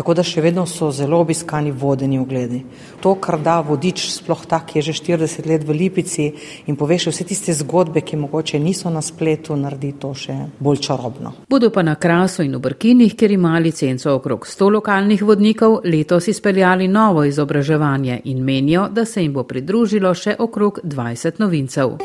tako 0.00 0.14
da 0.16 0.22
še 0.24 0.40
vedno 0.40 0.62
so 0.66 0.88
zelo 0.96 1.18
obiskani 1.20 1.70
vodeni 1.76 2.18
ogledi. 2.18 2.62
To, 3.04 3.12
kar 3.20 3.36
da 3.44 3.58
vodič, 3.60 4.06
sploh 4.14 4.46
tak, 4.48 4.70
ki 4.70 4.78
je 4.78 4.86
že 4.88 4.94
40 4.96 5.48
let 5.50 5.66
v 5.68 5.76
Lipici 5.76 6.30
in 6.72 6.78
poveš 6.80 7.10
vse 7.10 7.26
tiste 7.28 7.52
zgodbe, 7.58 8.00
ki 8.00 8.16
mogoče 8.16 8.56
niso 8.58 8.88
na 8.88 9.02
spletu, 9.04 9.58
naredi 9.60 9.92
to 10.00 10.14
še 10.16 10.36
bolj 10.56 10.80
čarobno. 10.86 11.34
Bodo 11.50 11.68
pa 11.68 11.84
na 11.84 11.98
Krasu 12.00 12.46
in 12.46 12.56
v 12.56 12.62
Brkinih, 12.64 13.12
ker 13.12 13.34
ima 13.36 13.58
licenco 13.60 14.14
okrog 14.16 14.48
100 14.48 14.70
lokalnih 14.78 15.20
vodnikov, 15.20 15.82
letos 15.84 16.30
izpeljali 16.32 16.88
novo 16.88 17.26
izobraževanje 17.28 18.22
in 18.24 18.40
menijo, 18.44 18.88
da 18.88 19.04
se 19.04 19.20
jim 19.20 19.36
bo 19.36 19.44
pridružilo 19.44 20.14
še 20.16 20.38
okrog 20.40 20.80
20 20.84 21.44
novincev. 21.44 21.98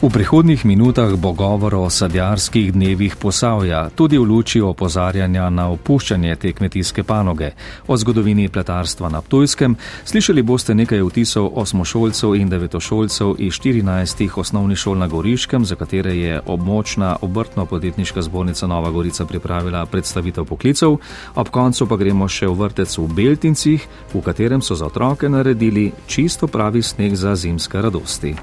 V 0.00 0.08
prihodnih 0.08 0.64
minutah 0.64 1.12
bo 1.12 1.36
govor 1.36 1.74
o 1.74 1.90
sadjarskih 1.90 2.72
dnevih 2.72 3.20
posavja, 3.20 3.90
tudi 3.92 4.16
v 4.16 4.24
luči 4.24 4.60
opozarjanja 4.64 5.50
na 5.52 5.66
opuščanje 5.68 6.36
te 6.40 6.52
kmetijske 6.56 7.04
panoge. 7.04 7.50
O 7.84 7.96
zgodovini 8.00 8.48
pletarstva 8.48 9.10
na 9.12 9.20
Ptujskem 9.20 9.76
slišali 10.08 10.40
boste 10.42 10.72
nekaj 10.74 11.04
vtisov 11.04 11.50
osmošolcev 11.52 12.32
in 12.32 12.48
devetošolcev 12.48 13.34
iz 13.44 13.60
14 13.60 14.40
osnovnih 14.40 14.78
šol 14.78 14.96
na 14.96 15.06
Goriškem, 15.06 15.68
za 15.68 15.76
katere 15.76 16.16
je 16.16 16.40
območna 16.46 17.16
obrtno-podjetniška 17.20 18.22
zbornica 18.22 18.66
Nova 18.66 18.90
Gorica 18.90 19.28
pripravila 19.28 19.84
predstavitev 19.86 20.48
poklicev. 20.48 20.96
Ob 21.34 21.52
koncu 21.52 21.86
pa 21.86 22.00
gremo 22.00 22.24
še 22.28 22.48
v 22.48 22.56
vrtec 22.56 22.98
v 22.98 23.06
Beltincih, 23.20 23.84
v 24.16 24.24
katerem 24.24 24.64
so 24.64 24.72
za 24.74 24.88
otroke 24.88 25.28
naredili 25.28 25.92
čisto 26.06 26.48
pravi 26.48 26.80
sneg 26.82 27.20
za 27.20 27.36
zimske 27.36 27.82
radosti. 27.82 28.34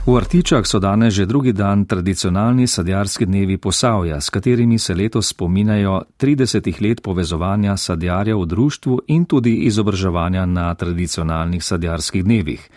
V 0.00 0.16
Artičah 0.16 0.64
so 0.64 0.78
danes 0.80 1.12
že 1.14 1.26
drugi 1.26 1.52
dan 1.52 1.84
tradicionalni 1.84 2.66
sadjarski 2.66 3.26
dnevi 3.26 3.58
posavja, 3.58 4.20
s 4.20 4.30
katerimi 4.30 4.78
se 4.78 4.94
letos 4.94 5.28
spominjajo 5.28 6.02
30 6.18 6.88
let 6.88 7.02
povezovanja 7.02 7.76
sadjarja 7.76 8.36
v 8.36 8.46
društvu 8.46 8.98
in 9.06 9.24
tudi 9.24 9.54
izobraževanja 9.68 10.46
na 10.46 10.74
tradicionalnih 10.74 11.64
sadjarskih 11.64 12.24
dnevih. 12.24 12.70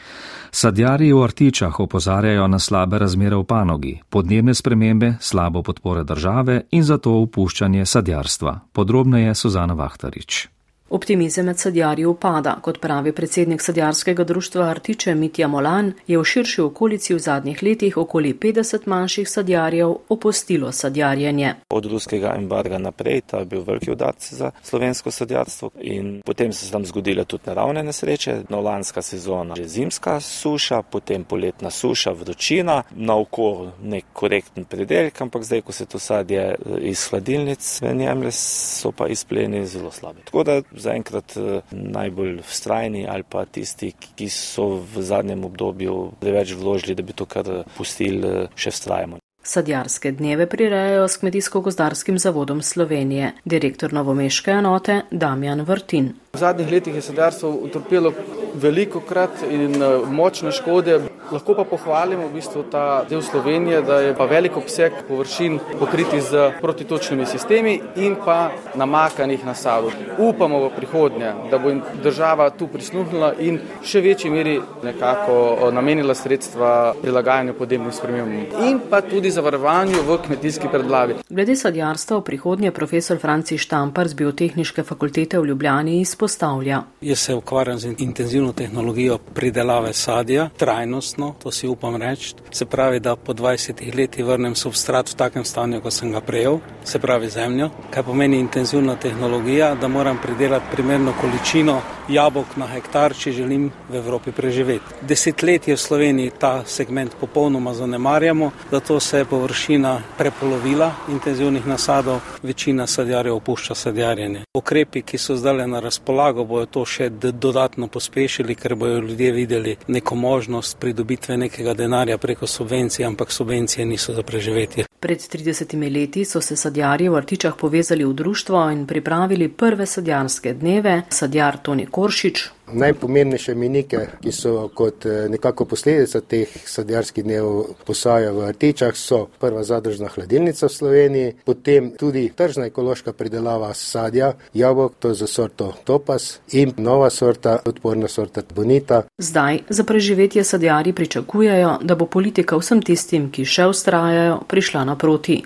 Sadjarji 0.51 1.13
v 1.13 1.23
Artičah 1.23 1.79
opozarjajo 1.79 2.47
na 2.47 2.59
slabe 2.59 2.99
razmere 2.99 3.35
v 3.35 3.43
panogi, 3.43 4.01
podnebne 4.09 4.53
spremembe, 4.53 5.15
slabo 5.19 5.63
podpore 5.63 6.03
države 6.03 6.61
in 6.71 6.83
zato 6.83 7.11
upuščanje 7.11 7.85
sadjarstva. 7.85 8.59
Podrobneje 8.73 9.35
Suzana 9.35 9.73
Vahtarič. 9.73 10.47
Optimizem 10.93 11.45
med 11.45 11.57
sadjarji 11.57 12.05
upada, 12.05 12.51
kot 12.61 12.77
pravi 12.79 13.11
predsednik 13.17 13.61
sadjarskega 13.65 14.23
društva 14.23 14.67
Artiče 14.69 15.15
Mitja 15.15 15.47
Molan, 15.47 15.87
je 16.07 16.19
v 16.19 16.23
širši 16.23 16.61
okolici 16.61 17.15
v 17.15 17.19
zadnjih 17.19 17.63
letih 17.63 17.97
okoli 17.97 18.33
50 18.33 18.85
manjših 18.85 19.29
sadjarjev 19.29 19.95
opustilo 20.09 20.71
sadjarjenje. 20.71 21.55
Od 21.69 21.85
ruskega 21.85 22.35
embarga 22.37 22.77
naprej 22.77 23.21
ta 23.25 23.39
je 23.39 23.45
bil 23.45 23.63
veliki 23.65 23.91
udarc 23.91 24.27
za 24.33 24.51
slovensko 24.63 25.11
sadjarstvo 25.11 25.71
in 25.81 26.21
potem 26.25 26.53
so 26.53 26.65
se 26.65 26.71
tam 26.71 26.85
zgodile 26.85 27.25
tudi 27.25 27.43
naravne 27.49 27.83
nesreče, 27.83 28.37
nolanska 28.49 29.01
sezona, 29.01 29.55
že 29.55 29.67
zimska 29.67 30.19
suša, 30.19 30.81
potem 30.81 31.23
poletna 31.23 31.69
suša, 31.69 32.11
vročina, 32.11 32.83
na 32.91 33.17
oko 33.17 33.71
nek 33.81 34.13
korekten 34.13 34.65
predelk, 34.65 35.21
ampak 35.21 35.43
zdaj, 35.43 35.61
ko 35.61 35.71
se 35.71 35.85
to 35.85 35.99
sadje 35.99 36.55
iz 36.81 37.07
hladilnic 37.09 37.81
jemlje, 37.81 38.31
so 38.31 38.91
pa 38.91 39.07
izpleni 39.07 39.65
zelo 39.65 39.91
slabi. 39.91 40.21
Tako 40.29 40.43
da 40.43 40.61
zaenkrat 40.83 41.37
eh, 41.37 41.61
najbolj 41.71 42.41
vztrajni 42.47 43.05
ali 43.09 43.23
pa 43.23 43.45
tisti, 43.45 43.93
ki 44.15 44.29
so 44.29 44.67
v 44.83 45.03
zadnjem 45.03 45.45
obdobju 45.47 45.97
preveč 46.19 46.55
vložili, 46.59 46.95
da 46.95 47.03
bi 47.03 47.13
to 47.13 47.25
kar 47.25 47.49
pustili, 47.77 48.23
eh, 48.27 48.47
še 48.55 48.75
vztrajamo. 48.75 49.23
Sadjarske 49.43 50.13
dneve 50.15 50.45
prirejajo 50.47 51.07
s 51.07 51.19
Kmetijsko-gozdarskim 51.19 52.17
zavodom 52.17 52.61
Slovenije, 52.63 53.33
direktor 53.43 53.93
Novomeške 53.93 54.51
enote 54.51 55.01
Damjan 55.11 55.65
Vrtin. 55.67 56.13
V 56.33 56.39
zadnjih 56.39 56.71
letih 56.71 56.95
je 56.95 57.01
sadjarstvo 57.01 57.49
utrpelo 57.49 58.11
veliko 58.55 58.99
krat 58.99 59.43
in 59.51 59.75
eh, 59.81 59.99
močne 60.09 60.51
škode. 60.51 61.01
Lahko 61.31 61.53
pa 61.55 61.63
pohvalimo 61.63 62.27
v 62.27 62.33
bistvu 62.33 62.63
ta 62.71 63.05
del 63.09 63.21
Slovenije, 63.21 63.81
da 63.81 63.99
je 64.01 64.15
pa 64.17 64.25
velik 64.25 64.57
obseg 64.57 64.93
površin 65.07 65.59
pokriti 65.79 66.21
z 66.21 66.51
protitočnimi 66.61 67.25
sistemi 67.25 67.79
in 67.95 68.15
pa 68.25 68.51
namakanih 68.75 69.45
nasadov. 69.45 69.93
Upamo 70.17 70.59
v 70.65 70.71
prihodnje, 70.75 71.31
da 71.51 71.57
bo 71.57 71.71
država 72.03 72.49
tu 72.49 72.67
prisluhnila 72.67 73.33
in 73.39 73.59
še 73.85 74.01
večji 74.01 74.33
meri 74.33 74.57
nekako 74.83 75.37
eh, 75.37 75.71
namenila 75.71 76.17
sredstva 76.17 76.95
prilagajanju 77.01 77.53
podnebnim 77.53 77.93
spremembam 77.93 78.65
in 78.65 78.81
pa 78.89 79.01
tudi 79.05 79.29
zavarovanju 79.31 80.01
v 80.01 80.17
kmetijski 80.25 80.73
predlavi. 80.73 81.21
Glede 81.29 81.55
sadjarstva 81.55 82.17
v 82.17 82.27
prihodnje 82.31 82.73
profesor 82.73 83.21
Franci 83.21 83.61
Štampar 83.61 84.09
z 84.09 84.17
Biotehniške 84.17 84.83
fakultete 84.83 85.37
v 85.39 85.53
Ljubljani 85.53 86.01
izpostavlja 86.01 86.22
izpostavlja. 86.23 86.83
Jaz 87.01 87.19
se 87.19 87.35
ukvarjam 87.35 87.79
z 87.79 87.95
intenzivno 87.97 88.53
tehnologijo 88.53 89.17
pridelave 89.17 89.93
sadja, 89.93 90.49
trajnostno, 90.57 91.35
to 91.43 91.51
si 91.51 91.67
upam 91.67 91.95
reči. 91.95 92.35
Se 92.51 92.65
pravi, 92.65 92.99
da 92.99 93.15
po 93.15 93.33
20 93.33 93.95
letih 93.97 94.25
vrnem 94.25 94.55
substrat 94.55 95.09
v 95.09 95.15
takem 95.15 95.45
stanju, 95.45 95.81
kot 95.81 95.93
sem 95.93 96.11
ga 96.11 96.21
prejel, 96.21 96.59
se 96.83 96.99
pravi 96.99 97.29
zemljo. 97.29 97.69
Kaj 97.91 98.03
pomeni 98.03 98.39
intenzivna 98.39 98.95
tehnologija, 98.95 99.75
da 99.75 99.87
moram 99.87 100.19
pridelati 100.23 100.65
primerno 100.71 101.13
količino 101.21 101.81
jabolk 102.09 102.55
na 102.57 102.67
hektar, 102.67 103.13
če 103.15 103.31
želim 103.31 103.71
v 103.89 103.95
Evropi 103.95 104.31
preživeti. 104.31 104.95
Desetletje 105.01 105.75
v 105.75 105.79
Sloveniji 105.79 106.31
ta 106.39 106.63
segment 106.65 107.15
popolnoma 107.19 107.73
zanemarjamo, 107.73 108.51
zato 108.71 108.99
se 108.99 109.17
je 109.17 109.25
površina 109.25 110.01
prepolovila 110.17 110.91
intenzivnih 111.11 111.67
nasadov, 111.67 112.19
večina 112.43 112.87
sadjarjev 112.87 113.35
opušča 113.35 113.75
sadjarjenje. 113.75 114.43
Ukrepi, 114.57 115.01
ki 115.01 115.17
so 115.17 115.35
zdaj 115.35 115.67
na 115.67 115.79
razpolago, 115.79 116.12
bojo 116.43 116.65
to 116.65 116.85
še 116.85 117.09
dodatno 117.09 117.87
pospešili, 117.87 118.55
ker 118.55 118.75
bojo 118.75 118.99
ljudje 118.99 119.31
videli 119.31 119.75
neko 119.87 120.15
možnost 120.15 120.77
pridobitve 120.79 121.37
nekega 121.37 121.73
denarja 121.73 122.17
preko 122.17 122.47
subvencij, 122.47 123.05
ampak 123.05 123.31
subvencije 123.31 123.85
niso 123.85 124.13
za 124.13 124.23
preživetje. 124.23 124.85
Pred 124.99 125.19
30 125.19 125.93
leti 125.93 126.25
so 126.25 126.41
se 126.41 126.55
sadjarji 126.55 127.09
v 127.09 127.15
Artičah 127.15 127.55
povezali 127.59 128.05
v 128.05 128.13
društvo 128.13 128.69
in 128.71 128.85
pripravili 128.87 129.49
prve 129.49 129.85
sadjarske 129.85 130.53
dneve. 130.53 131.01
Sadjar 131.09 131.57
Toni 131.57 131.85
Koršič, 131.85 132.49
Najpomembnejše 132.71 133.55
minike, 133.55 134.07
ki 134.21 134.31
so 134.31 134.69
kot 134.73 135.05
eh, 135.05 135.27
nekako 135.29 135.65
posledica 135.65 136.21
teh 136.21 136.47
sadjarskih 136.65 137.23
dnev 137.23 137.75
posaja 137.85 138.31
v 138.31 138.45
Artičah, 138.47 138.95
so 138.95 139.27
prva 139.39 139.63
zadržna 139.63 140.07
hladilnica 140.15 140.67
v 140.67 140.71
Sloveniji, 140.71 141.33
potem 141.45 141.91
tudi 141.99 142.29
tržna 142.35 142.69
ekološka 142.71 143.13
pridelava 143.13 143.73
sadja, 143.73 144.33
jabolk, 144.53 144.95
to 144.99 145.11
je 145.11 145.19
za 145.23 145.27
sorto 145.27 145.73
Topas 145.83 146.39
in 146.51 146.73
nova 146.77 147.09
sorta, 147.09 147.59
odporna 147.65 148.07
sorta 148.07 148.41
Bonita. 148.55 149.03
Zdaj 149.17 149.59
za 149.69 149.83
preživetje 149.83 150.43
sadjarji 150.43 150.93
pričakujejo, 150.93 151.77
da 151.81 151.95
bo 151.95 152.05
politika 152.05 152.57
vsem 152.57 152.81
tistim, 152.81 153.31
ki 153.31 153.45
še 153.45 153.67
ustrajajo, 153.67 154.39
prišla 154.47 154.85
naproti. 154.85 155.43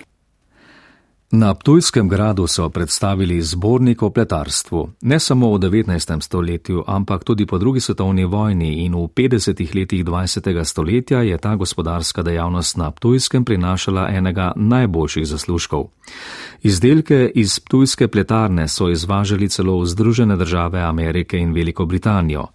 Na 1.31 1.53
Ptujskem 1.53 2.07
gradu 2.09 2.47
so 2.47 2.69
predstavili 2.69 3.41
zbornik 3.41 4.03
o 4.03 4.09
pletarstvu. 4.09 4.89
Ne 5.01 5.19
samo 5.19 5.53
v 5.53 5.59
19. 5.59 6.21
stoletju, 6.21 6.83
ampak 6.87 7.23
tudi 7.23 7.45
po 7.45 7.57
drugi 7.57 7.79
svetovni 7.79 8.25
vojni 8.25 8.85
in 8.85 8.95
v 8.95 9.07
50. 9.07 9.75
letih 9.75 10.05
20. 10.05 10.63
stoletja 10.63 11.21
je 11.21 11.37
ta 11.37 11.55
gospodarska 11.55 12.23
dejavnost 12.23 12.77
na 12.77 12.91
Ptujskem 12.91 13.45
prinašala 13.45 14.07
enega 14.09 14.53
najboljših 14.55 15.27
zaslužkov. 15.27 15.87
Izdelke 16.63 17.31
iz 17.35 17.59
Ptujske 17.59 18.07
pletarne 18.07 18.67
so 18.67 18.89
izvažali 18.89 19.49
celo 19.49 19.79
v 19.79 19.85
Združene 19.85 20.35
države 20.35 20.81
Amerike 20.81 21.37
in 21.37 21.53
Veliko 21.53 21.85
Britanijo. 21.85 22.47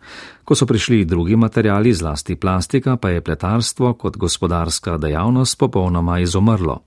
Ko 0.44 0.54
so 0.54 0.66
prišli 0.66 1.04
drugi 1.04 1.36
materijali, 1.36 1.92
zlasti 1.92 2.36
plastika, 2.36 2.96
pa 2.96 3.10
je 3.10 3.20
pletarstvo 3.20 3.94
kot 3.94 4.16
gospodarska 4.16 4.98
dejavnost 4.98 5.58
popolnoma 5.58 6.18
izumrlo. 6.18 6.82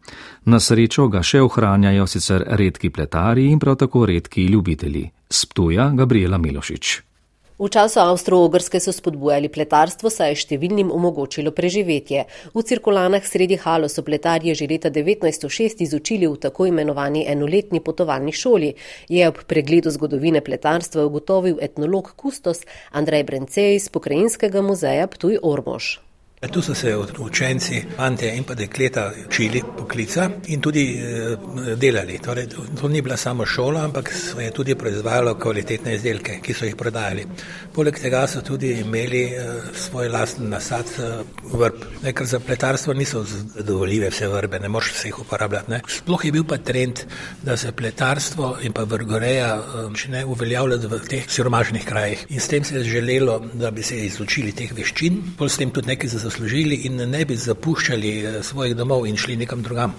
Na 0.45 0.59
srečo 0.59 1.07
ga 1.07 1.23
še 1.23 1.41
ohranjajo 1.41 2.07
sicer 2.07 2.43
redki 2.47 2.89
pletari 2.89 3.47
in 3.51 3.59
prav 3.59 3.75
tako 3.75 4.05
redki 4.05 4.45
ljubitelji. 4.45 5.09
Sptuja 5.29 5.89
Gabriela 5.95 6.37
Milošič. 6.37 7.14
V 7.55 7.69
času 7.71 7.99
Avstro-Ogrske 8.03 8.81
so 8.83 8.91
spodbujali 8.91 9.47
pletarstvo, 9.47 10.11
saj 10.11 10.33
je 10.33 10.39
številnim 10.41 10.89
omogočilo 10.91 11.53
preživetje. 11.55 12.25
V 12.51 12.63
cirkulanah 12.67 13.23
sredi 13.23 13.55
Halo 13.55 13.87
so 13.87 14.03
pletarje 14.03 14.57
že 14.59 14.67
leta 14.67 14.91
1906 14.91 15.79
izučili 15.87 16.27
v 16.27 16.35
tako 16.35 16.67
imenovani 16.67 17.23
enoletni 17.23 17.79
potovalni 17.79 18.35
šoli, 18.35 18.75
je 19.07 19.23
ob 19.31 19.39
pregledu 19.47 19.87
zgodovine 19.87 20.43
pletarstva 20.43 21.07
ugotovil 21.07 21.63
etnolog 21.63 22.11
Kustos 22.19 22.67
Andrej 22.91 23.23
Brencej 23.23 23.79
iz 23.79 23.87
pokrajinskega 23.87 24.59
muzeja 24.59 25.07
Ptuj 25.07 25.39
Ormož. 25.39 26.04
Tu 26.41 26.61
so 26.61 26.75
se 26.75 26.97
učenci, 27.17 27.85
fante 27.95 28.27
in 28.27 28.43
pa 28.43 28.53
dekleta 28.53 29.11
učili 29.27 29.61
poklica 29.77 30.29
in 30.47 30.61
tudi 30.61 30.99
e, 30.99 31.37
delali. 31.75 32.19
Torej, 32.19 32.47
to 32.81 32.87
ni 32.87 33.01
bila 33.01 33.17
samo 33.17 33.45
šola, 33.45 33.85
ampak 33.85 34.11
so 34.13 34.39
je 34.39 34.51
tudi 34.51 34.75
proizvajalo 34.75 35.35
kvalitetne 35.39 35.95
izdelke, 35.95 36.39
ki 36.43 36.53
so 36.53 36.65
jih 36.65 36.75
prodajali. 36.75 37.23
Poleg 37.73 37.97
tega 37.99 38.25
so 38.27 38.41
tudi 38.41 38.73
imeli 38.81 39.21
e, 39.23 39.45
svoj 39.73 40.09
lasten 40.09 40.49
nasad 40.49 40.91
e, 40.99 41.07
vrb. 41.53 41.85
Ne, 42.03 42.13
ker 42.13 42.27
za 42.27 42.39
pletarstvo 42.39 42.93
niso 42.93 43.23
zadovoljive 43.23 44.11
vse 44.11 44.27
vrbe, 44.27 44.59
ne 44.59 44.69
moreš 44.69 44.91
se 44.99 45.07
jih 45.07 45.19
uporabljati. 45.23 45.71
Ne. 45.71 45.81
Sploh 45.87 46.25
je 46.25 46.33
bil 46.35 46.43
pa 46.43 46.57
trend, 46.57 47.05
da 47.43 47.57
se 47.57 47.71
pletarstvo 47.71 48.57
in 48.61 48.73
pa 48.75 48.83
vrgoreja 48.83 49.55
začne 49.87 50.25
uveljavljati 50.25 50.91
v 50.91 51.01
teh 51.09 51.31
siromašnih 51.31 51.87
krajih. 51.87 52.27
In 52.29 52.39
s 52.39 52.51
tem 52.51 52.63
se 52.63 52.75
je 52.75 52.83
želelo, 52.83 53.39
da 53.53 53.71
bi 53.71 53.83
se 53.83 54.05
izučili 54.05 54.51
teh 54.51 54.75
veščin, 54.75 55.23
pol 55.37 55.49
s 55.49 55.57
tem 55.57 55.71
tudi 55.71 55.95
nekaj 55.95 56.09
za 56.09 56.24
zaslužili 56.25 56.81
in 56.89 57.05
ne 57.09 57.23
bi 57.25 57.37
zapuščali 57.37 58.11
eh, 58.17 58.43
svojih 58.43 58.75
domov 58.75 59.07
in 59.07 59.17
šli 59.17 59.37
nekam 59.45 59.63
drugam. 59.63 59.95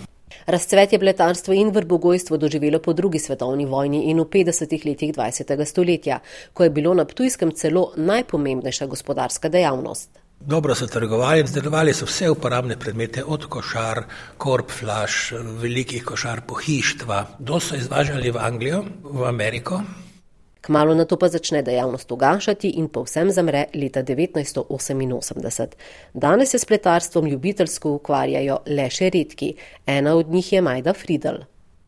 Razcvet 0.47 0.93
je 0.93 0.99
pletarstvo 0.99 1.55
in 1.55 1.71
vrbogojstvo 1.75 2.37
doživelo 2.37 2.79
po 2.83 2.93
drugi 2.93 3.19
svetovni 3.19 3.67
vojni 3.67 4.05
in 4.11 4.21
v 4.21 4.29
50 4.35 4.87
letih 4.87 5.15
20. 5.15 5.65
stoletja, 5.65 6.21
ko 6.53 6.65
je 6.65 6.71
bilo 6.71 6.95
na 6.95 7.05
Ptujskem 7.05 7.51
celo 7.55 7.93
najpomembnejša 7.97 8.87
gospodarska 8.87 9.49
dejavnost. 9.49 10.11
Dobro 10.41 10.75
so 10.75 10.87
trgovali 10.87 11.41
in 11.41 11.47
zdelovali 11.47 11.95
so 11.95 12.07
vse 12.07 12.31
uporabne 12.31 12.77
predmete, 12.79 13.25
od 13.25 13.47
košar, 13.47 14.05
korp, 14.39 14.71
flaš, 14.71 15.33
velikih 15.63 16.05
košar, 16.05 16.41
pohištva. 16.47 17.25
Do 17.39 17.61
so 17.61 17.77
izvažali 17.77 18.31
v 18.31 18.39
Anglijo, 18.39 18.85
v 19.03 19.25
Ameriko, 19.25 19.81
Kmalo 20.67 20.95
na 20.95 21.05
to 21.05 21.15
pa 21.15 21.29
začne 21.31 21.63
dejavnost 21.63 22.13
ugašati 22.13 22.69
in 22.69 22.89
povsem 22.89 23.31
zamre 23.31 23.67
leta 23.75 24.03
1988. 24.03 25.67
Danes 26.15 26.51
se 26.51 26.59
s 26.59 26.65
pletarstvom 26.65 27.27
ljubiteljsko 27.27 27.93
ukvarjajo 28.01 28.57
le 28.67 28.87
še 28.91 29.11
redki. 29.15 29.53
Ena 29.87 30.17
od 30.19 30.33
njih 30.35 30.53
je 30.53 30.61
Majda 30.61 30.93
Fridel. 30.93 31.39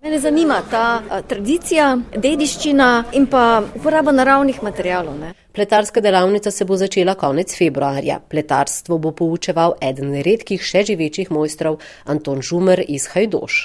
Mene 0.03 0.21
zanima 0.23 0.61
ta 0.71 1.03
a, 1.11 1.19
tradicija, 1.27 1.89
dediščina 2.15 2.87
in 3.19 3.27
pa 3.27 3.65
uporaba 3.81 4.15
naravnih 4.15 4.63
materijalov. 4.63 5.17
Ne? 5.19 5.33
Pletarska 5.53 6.01
delavnica 6.01 6.53
se 6.55 6.65
bo 6.65 6.79
začela 6.79 7.17
konec 7.19 7.57
februarja. 7.59 8.21
Pletarstvo 8.31 9.01
bo 9.03 9.11
poučeval 9.11 9.75
eden 9.83 10.15
redkih 10.23 10.63
še 10.63 10.85
živečih 10.93 11.35
mojstrov 11.35 11.81
Anton 12.07 12.47
Žumer 12.47 12.85
iz 12.87 13.09
Hajdoš. 13.11 13.59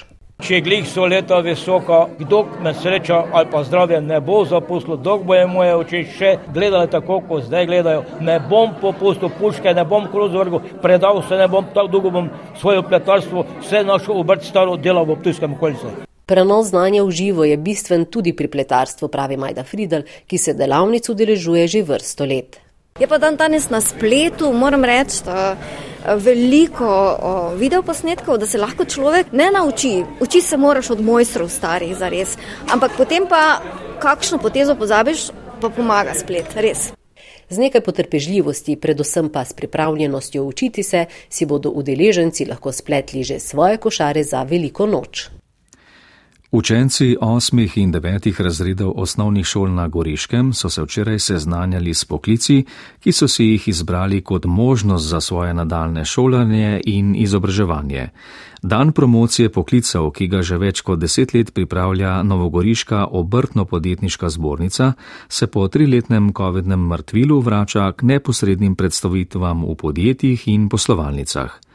Če 0.43 0.57
glih 0.59 0.83
so 0.83 1.05
leta 1.07 1.37
visoka, 1.39 2.01
kdo 2.19 2.41
me 2.59 2.73
sreča 2.75 3.15
ali 3.31 3.47
pa 3.51 3.61
zdravje 3.63 4.01
ne 4.03 4.17
bo 4.19 4.41
zapustilo, 4.45 4.97
dok 4.99 5.21
boje 5.23 5.45
moje 5.47 5.75
oči 5.75 6.01
še 6.17 6.31
gledali 6.51 6.89
tako, 6.91 7.21
kot 7.29 7.45
zdaj 7.45 7.67
gledajo, 7.69 8.01
ne 8.19 8.35
bom 8.49 8.73
popustil 8.81 9.31
puške, 9.37 9.71
ne 9.71 9.85
bom 9.87 10.09
kroz 10.11 10.35
vrgu, 10.35 10.59
predal 10.83 11.21
se 11.29 11.39
ne 11.39 11.47
bom, 11.47 11.69
tako 11.71 11.93
dolgo 11.93 12.11
bom 12.11 12.27
svoje 12.59 12.83
pletarstvo, 12.83 13.45
vse 13.61 13.85
našo 13.87 14.17
obrt 14.19 14.43
staro 14.43 14.75
delal 14.75 15.07
v 15.07 15.15
ptujskem 15.21 15.55
okolici. 15.55 15.93
Prenos 16.27 16.73
znanja 16.73 17.05
v 17.07 17.15
živo 17.15 17.47
je 17.47 17.55
bistven 17.55 18.03
tudi 18.11 18.35
pri 18.35 18.51
pletarstvu, 18.51 19.07
pravi 19.07 19.39
Majda 19.39 19.63
Fridel, 19.63 20.03
ki 20.27 20.37
se 20.37 20.57
delavnic 20.59 21.07
udeležuje 21.07 21.67
že 21.71 21.87
vrsto 21.87 22.27
let. 22.27 22.59
Je 22.99 23.07
pa 23.07 23.15
dan 23.17 23.39
danes 23.39 23.71
na 23.71 23.79
spletu, 23.79 24.51
moram 24.51 24.83
reči, 24.83 25.23
da 25.23 25.55
veliko 26.17 26.89
videoposnetkov, 27.57 28.37
da 28.37 28.47
se 28.47 28.57
lahko 28.57 28.85
človek 28.85 29.31
ne 29.31 29.51
nauči. 29.51 30.03
Uči 30.21 30.41
se 30.41 30.57
moraš 30.57 30.89
od 30.89 31.01
mojstrov 31.01 31.49
starih, 31.49 31.95
za 31.97 32.09
res. 32.09 32.37
Ampak 32.73 32.97
potem 32.97 33.27
pa, 33.29 33.61
kakšno 34.01 34.37
potezo 34.37 34.75
pozabiš, 34.75 35.29
pa 35.61 35.69
pomaga 35.69 36.13
splet, 36.17 36.55
res. 36.55 36.91
Z 37.49 37.59
nekaj 37.59 37.83
potrpežljivosti, 37.85 38.75
predvsem 38.75 39.29
pa 39.29 39.45
s 39.45 39.53
pripravljenostjo 39.53 40.43
učiti 40.43 40.83
se, 40.83 41.05
si 41.29 41.45
bodo 41.45 41.69
udeleženci 41.69 42.45
lahko 42.49 42.71
spletli 42.71 43.23
že 43.23 43.39
svoje 43.39 43.77
košare 43.77 44.23
za 44.23 44.43
veliko 44.43 44.85
noč. 44.85 45.29
Učenci 46.53 47.17
osmih 47.21 47.77
in 47.77 47.91
devetih 47.91 48.41
razredov 48.41 48.91
osnovnih 48.95 49.45
šol 49.45 49.71
na 49.73 49.87
Goriškem 49.87 50.51
so 50.53 50.69
se 50.69 50.83
včeraj 50.83 51.19
seznanjali 51.19 51.93
s 51.93 52.05
poklici, 52.05 52.65
ki 52.99 53.11
so 53.11 53.27
si 53.27 53.45
jih 53.45 53.67
izbrali 53.67 54.21
kot 54.21 54.45
možnost 54.45 55.09
za 55.09 55.21
svoje 55.21 55.53
nadaljne 55.53 56.05
šolanje 56.05 56.81
in 56.85 57.15
izobraževanje. 57.15 58.09
Dan 58.61 58.91
promocije 58.91 59.49
poklicov, 59.49 60.11
ki 60.11 60.27
ga 60.27 60.41
že 60.41 60.57
več 60.57 60.81
kot 60.81 60.99
deset 60.99 61.33
let 61.33 61.53
pripravlja 61.53 62.23
Novogoriška 62.23 63.07
obrtno-podjetniška 63.11 64.29
zbornica, 64.29 64.93
se 65.29 65.47
po 65.47 65.67
triletnem 65.67 66.33
COVID-nem 66.33 66.87
mrtvilu 66.87 67.41
vrača 67.41 67.91
k 67.91 68.03
neposrednim 68.03 68.75
predstavitvam 68.75 69.65
v 69.65 69.75
podjetjih 69.75 70.47
in 70.47 70.69
poslovalnicah. 70.69 71.72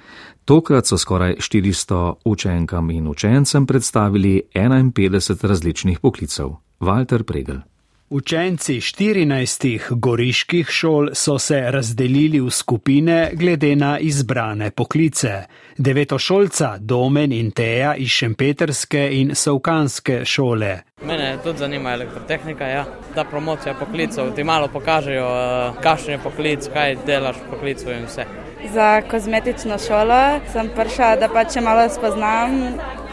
Tokrat 0.49 0.87
so 0.87 0.99
skoraj 0.99 1.35
400 1.35 2.15
učenkam 2.25 2.91
in 2.91 3.09
učencem 3.09 3.67
predstavili 3.67 4.43
51 4.55 5.47
različnih 5.47 5.99
poklicev. 6.01 6.49
Walter 6.81 7.23
Pregel. 7.23 7.57
Učenci 8.11 8.81
14 8.81 9.81
goriških 9.91 10.69
šol 10.69 11.09
so 11.13 11.39
se 11.39 11.61
razdelili 11.61 12.41
v 12.41 12.51
skupine 12.51 13.31
glede 13.35 13.77
na 13.77 13.99
izbrane 13.99 14.71
poklice. 14.71 15.43
Devetošolca 15.79 16.77
Domen 16.79 17.33
in 17.33 17.51
Teja 17.51 17.95
iz 17.95 18.09
Šempeterske 18.09 19.09
in 19.13 19.35
Savkanske 19.35 20.25
šole. 20.25 20.79
Mene 21.07 21.39
tudi 21.45 21.59
zanima 21.59 21.93
elektrotehnika, 21.93 22.67
ja. 22.67 22.85
ta 23.15 23.25
promocija 23.25 23.75
poklicov. 23.75 24.35
Ti 24.35 24.45
malo 24.45 24.69
pokažejo, 24.69 25.27
eh, 25.27 25.83
kakšen 25.83 26.13
je 26.13 26.19
poklic, 26.19 26.69
kaj 26.73 26.97
delaš 27.07 27.37
v 27.37 27.51
poklicu 27.51 27.91
in 27.91 28.07
vse. 28.07 28.48
Za 28.67 29.03
kozmetično 29.11 29.79
šolo 29.79 30.41
sem 30.53 30.69
prišla, 30.77 31.17
da 31.17 31.29
pa 31.29 31.45
če 31.45 31.61
malo 31.61 31.89
spoznam, 31.89 32.57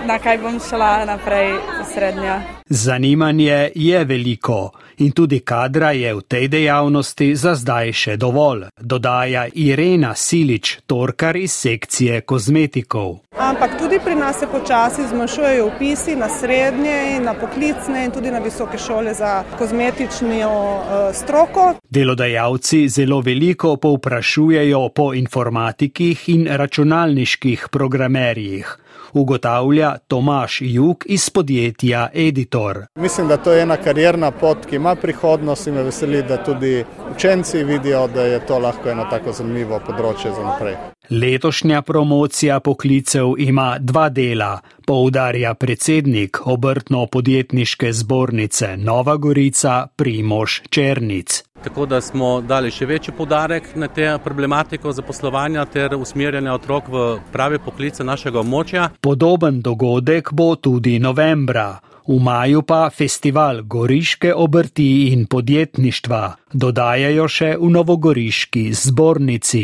na 0.08 0.18
kaj 0.20 0.38
bom 0.42 0.58
šla 0.70 1.06
naprej 1.06 1.52
v 1.54 1.86
srednjo. 1.94 2.40
Zanimanje 2.70 3.72
je 3.76 4.04
veliko 4.06 4.72
in 4.98 5.12
tudi 5.12 5.40
kadra 5.40 5.92
je 5.92 6.14
v 6.16 6.22
tej 6.22 6.48
dejavnosti 6.48 7.36
za 7.36 7.56
zdaj 7.56 7.94
še 7.94 8.18
dovolj, 8.18 8.66
dodaja 8.82 9.46
Irena 9.54 10.16
Silič, 10.16 10.80
torkar 10.88 11.38
iz 11.38 11.54
sekcije 11.54 12.22
kozmetikov. 12.22 13.20
Ampak 13.46 13.78
tudi 13.78 14.00
pri 14.04 14.16
nas 14.16 14.40
se 14.40 14.48
počasi 14.48 15.02
zmanjšujejo 15.08 15.66
upisi 15.68 16.16
na 16.16 16.30
srednje 16.30 17.16
in 17.16 17.24
na 17.24 17.34
poklicne 17.34 18.06
in 18.06 18.12
tudi 18.12 18.32
na 18.32 18.40
visoke 18.40 18.78
šole 18.78 19.14
za 19.14 19.44
kozmetično 19.58 20.38
uh, 20.38 21.16
stroko. 21.16 21.74
Delodajalci 21.90 22.90
zelo 22.90 23.22
veliko 23.22 23.76
povprašujejo 23.78 24.90
po 24.90 25.14
informatikih 25.14 26.30
in 26.30 26.48
računalniških 26.50 27.68
programerjih 27.72 28.78
ugotavlja 29.16 29.96
Tomaš 30.08 30.58
Juk 30.62 31.04
iz 31.06 31.30
podjetja 31.30 32.10
Editor. 32.14 32.86
Mislim, 32.96 33.28
da 33.28 33.38
to 33.38 33.52
je 33.52 33.62
ena 33.62 33.78
karjerna 33.78 34.32
pot, 34.32 34.66
ki 34.66 34.76
ima 34.76 34.96
prihodnost 34.96 35.68
in 35.68 35.74
me 35.74 35.84
veseli, 35.84 36.24
da 36.24 36.44
tudi 36.44 36.86
učenci 37.16 37.64
vidijo, 37.64 38.08
da 38.08 38.22
je 38.22 38.46
to 38.46 38.60
lahko 38.60 38.90
eno 38.90 39.08
tako 39.10 39.32
zanimivo 39.32 39.80
področje 39.88 40.34
za 40.36 40.44
naprej. 40.44 40.76
Letošnja 41.10 41.82
promocija 41.82 42.60
poklicev 42.60 43.34
ima 43.38 43.78
dva 43.80 44.10
dela, 44.10 44.60
poudarja 44.86 45.54
predsednik 45.54 46.38
obrtno-podjetniške 46.46 47.94
zbornice 47.94 48.78
Nova 48.78 49.18
Gorica 49.18 49.88
Primoš 49.96 50.62
Černic. 50.70 51.44
Tako 51.64 51.86
da 51.86 52.02
smo 52.02 52.42
dali 52.42 52.72
še 52.72 52.86
večji 52.86 53.14
podarek 53.18 53.76
na 53.76 53.88
te 53.88 54.18
problematiko 54.24 54.92
zaposlovanja 54.92 55.66
ter 55.66 55.96
usmerjanja 55.96 56.54
otrok 56.54 56.88
v 56.88 57.06
prave 57.32 57.60
poklice 57.60 58.04
našega 58.04 58.40
območja. 58.40 58.90
Podoben 59.02 59.62
dogodek 59.62 60.34
bo 60.34 60.56
tudi 60.56 61.00
novembra. 61.00 61.80
V 62.08 62.20
maju 62.22 62.62
pa 62.62 62.90
festival 62.90 63.64
goriške 63.64 64.34
obrti 64.34 65.08
in 65.14 65.26
podjetništva 65.26 66.36
dodajajo 66.54 67.26
še 67.28 67.56
v 67.58 67.70
novogoriški 67.74 68.68
zbornici. 68.74 69.64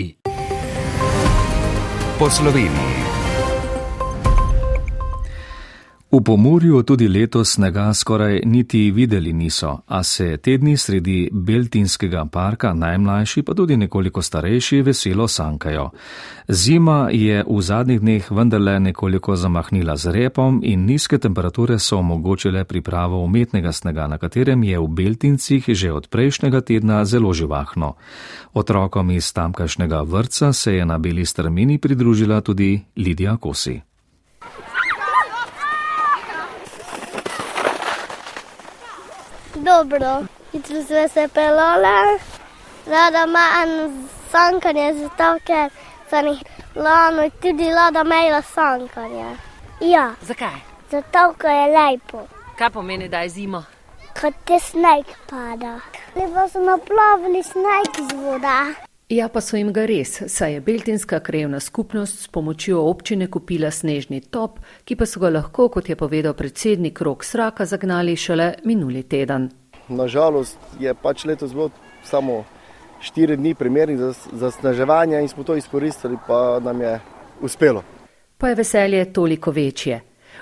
Po 2.21 2.29
V 6.11 6.19
Pomorju 6.19 6.83
tudi 6.83 7.07
letos 7.07 7.53
snega 7.53 7.93
skoraj 7.93 8.41
niti 8.45 8.91
videli 8.91 9.33
niso, 9.33 9.79
a 9.87 10.03
se 10.03 10.37
tedni 10.37 10.77
sredi 10.77 11.29
Beltinskega 11.31 12.25
parka 12.25 12.73
najmlajši 12.73 13.41
pa 13.41 13.53
tudi 13.53 13.77
nekoliko 13.77 14.21
starejši 14.21 14.81
veselo 14.81 15.27
sankajo. 15.27 15.89
Zima 16.47 17.07
je 17.11 17.45
v 17.47 17.61
zadnjih 17.61 18.01
dneh 18.01 18.31
vendarle 18.31 18.79
nekoliko 18.79 19.35
zamahnila 19.35 19.95
z 19.95 20.11
repom 20.11 20.59
in 20.63 20.85
nizke 20.85 21.17
temperature 21.17 21.79
so 21.79 21.97
omogočile 21.97 22.63
pripravo 22.63 23.23
umetnega 23.23 23.71
snega, 23.71 24.07
na 24.07 24.17
katerem 24.17 24.63
je 24.63 24.79
v 24.79 24.87
Beltincih 24.87 25.63
že 25.69 25.93
od 25.93 26.07
prejšnjega 26.07 26.61
tedna 26.61 27.05
zelo 27.05 27.33
živahno. 27.33 27.95
Otrokom 28.53 29.11
iz 29.11 29.33
tamkajšnjega 29.33 30.01
vrca 30.01 30.53
se 30.53 30.75
je 30.75 30.85
na 30.85 30.97
beli 30.97 31.25
strmini 31.25 31.77
pridružila 31.77 32.41
tudi 32.41 32.81
Lidija 32.97 33.37
Kosi. 33.37 33.90
Dobro, 39.63 40.25
jutro 40.53 40.83
smo 40.83 41.07
se 41.07 41.27
pelale, 41.33 42.19
rada 42.87 43.25
manj 43.25 43.91
sankanje, 44.31 44.93
zato 44.93 45.37
ker 45.45 45.69
sem 46.09 46.27
jih 46.27 46.41
lano 46.75 47.29
tudi 47.41 47.69
rada 47.69 48.01
imela 48.01 48.41
sankanje. 48.41 49.35
Ja. 49.81 50.11
Zakaj? 50.21 50.57
Zato, 50.91 51.33
ker 51.37 51.51
je 51.51 51.67
lepo. 51.77 52.25
Kaj 52.57 52.69
pomeni, 52.69 53.09
da 53.09 53.21
je 53.21 53.29
zima? 53.29 53.63
Kot 54.21 54.33
te 54.45 54.59
sneg 54.59 55.05
pada. 55.29 55.79
Lepo 56.15 56.47
so 56.49 56.59
naplavili 56.59 57.43
sneg 57.43 58.01
iz 58.01 58.17
voda. 58.17 58.90
Ja, 59.11 59.27
pa 59.27 59.41
so 59.43 59.57
jim 59.57 59.73
ga 59.75 59.83
res, 59.83 60.21
saj 60.31 60.53
je 60.53 60.59
Beltinska 60.63 61.17
krajevna 61.19 61.59
skupnost 61.59 62.21
s 62.23 62.29
pomočjo 62.31 62.79
občine 62.87 63.25
kupila 63.27 63.67
snežni 63.71 64.21
top, 64.21 64.61
ki 64.87 64.95
pa 64.95 65.03
so 65.05 65.19
ga 65.19 65.27
lahko, 65.29 65.65
kot 65.67 65.89
je 65.91 65.97
povedal 65.99 66.31
predsednik 66.33 67.01
Rok 67.03 67.25
Sraka, 67.27 67.65
zagnali 67.67 68.15
šele 68.15 68.53
minuli 68.63 69.03
teden. 69.03 69.49
Nažalost 69.89 70.55
je 70.79 70.93
pač 70.95 71.25
letos 71.27 71.51
bilo 71.51 71.67
samo 72.07 72.45
štiri 73.03 73.35
dni 73.35 73.51
primernih 73.55 73.99
za, 73.99 74.13
za 74.31 74.51
snaževanje 74.51 75.19
in 75.19 75.27
smo 75.27 75.43
to 75.43 75.59
izkoristili, 75.59 76.15
pa 76.27 76.61
nam 76.63 76.81
je 76.81 76.93
uspelo. 77.41 77.83
Pa 78.37 78.49
je 78.49 78.55
veselje 78.55 79.03
toliko 79.13 79.51
večje. 79.51 79.99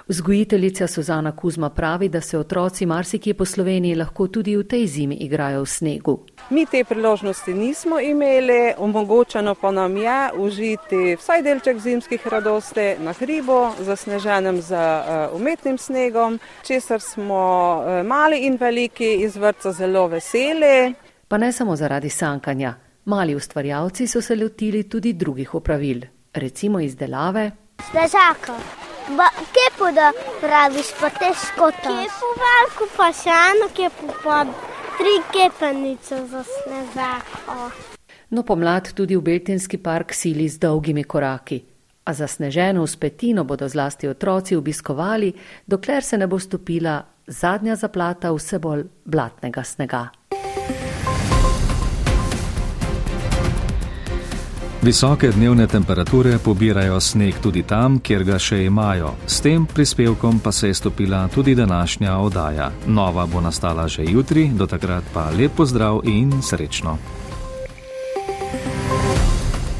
Vzgojiteljica 0.08 0.88
Suzana 0.88 1.32
Kuzma 1.36 1.70
pravi, 1.70 2.10
da 2.10 2.22
se 2.22 2.38
otroci 2.38 2.86
marsikje 2.86 3.34
po 3.34 3.46
Sloveniji 3.46 3.96
lahko 3.96 4.28
tudi 4.28 4.56
v 4.58 4.64
tej 4.64 4.88
zimi 4.88 5.16
igrajo 5.16 5.62
v 5.62 5.66
snegu. 5.66 6.20
Mi 6.50 6.66
te 6.66 6.84
priložnosti 6.84 7.54
nismo 7.54 8.00
imeli, 8.00 8.74
omogočeno 8.78 9.56
pa 9.56 9.72
nam 9.72 9.98
je 9.98 10.32
užiti 10.38 11.16
vsaj 11.16 11.42
delček 11.42 11.80
zimskih 11.80 12.28
radosti 12.28 12.96
na 13.00 13.14
hribu, 13.14 13.72
zasneženem 13.80 14.62
z 14.62 14.72
uh, 14.72 15.36
umetnim 15.36 15.78
snegom, 15.78 16.40
česar 16.64 17.02
smo 17.02 17.44
uh, 17.80 18.06
mali 18.06 18.46
in 18.46 18.58
veliki 18.58 19.16
iz 19.24 19.36
vrca 19.36 19.72
zelo 19.72 20.08
veseli. 20.08 20.94
Pa 21.28 21.38
ne 21.38 21.52
samo 21.52 21.76
zaradi 21.76 22.10
sankanja. 22.10 22.74
Mali 23.06 23.36
ustvarjalci 23.36 24.08
so 24.08 24.22
se 24.22 24.36
lotili 24.36 24.84
tudi 24.84 25.14
drugih 25.14 25.56
opravil, 25.56 26.02
recimo 26.34 26.80
izdelave. 26.80 27.52
Snežaka. 27.88 28.56
Kje 29.54 29.68
pa 29.80 29.92
da 29.92 30.12
praviš, 30.42 30.92
pa 31.00 31.10
težko 31.10 31.72
to? 31.72 31.90
Kje 31.90 32.10
pa 32.20 32.34
veliko, 32.44 32.90
pa 32.98 33.08
še 33.14 33.38
eno, 33.52 33.70
kje 33.74 33.90
pa 34.24 34.44
tri 35.00 35.16
kepenice 35.34 36.26
za 36.28 36.44
snežako. 36.44 37.72
No, 38.30 38.44
pomlad 38.44 38.92
tudi 38.94 39.18
v 39.18 39.24
Beltinski 39.26 39.80
park 39.82 40.14
sili 40.14 40.50
z 40.50 40.60
dolgimi 40.62 41.04
koraki. 41.04 41.64
A 42.06 42.14
za 42.14 42.28
sneženo 42.28 42.84
uspetino 42.84 43.44
bodo 43.44 43.68
zlasti 43.68 44.08
otroci 44.08 44.56
obiskovali, 44.56 45.34
dokler 45.66 46.04
se 46.04 46.18
ne 46.18 46.28
bo 46.28 46.40
stopila 46.40 47.02
zadnja 47.28 47.76
zaplata 47.76 48.32
vse 48.34 48.60
bolj 48.60 48.86
blatnega 49.06 49.64
snega. 49.64 50.08
Visoke 54.80 55.28
dnevne 55.32 55.68
temperature 55.68 56.38
pobirajo 56.40 57.00
sneg 57.00 57.36
tudi 57.44 57.66
tam, 57.68 57.98
kjer 58.00 58.24
ga 58.24 58.38
še 58.40 58.62
imajo. 58.64 59.10
S 59.28 59.42
tem 59.44 59.66
prispevkom 59.68 60.40
pa 60.40 60.54
se 60.56 60.70
je 60.72 60.74
stopila 60.74 61.26
tudi 61.28 61.56
današnja 61.56 62.16
oddaja. 62.18 62.72
Nova 62.88 63.26
bo 63.26 63.42
nastala 63.42 63.88
že 63.88 64.08
jutri, 64.08 64.48
do 64.48 64.68
takrat 64.68 65.04
pa 65.14 65.30
lep 65.36 65.52
pozdrav 65.56 66.00
in 66.08 66.32
srečno. 66.42 66.96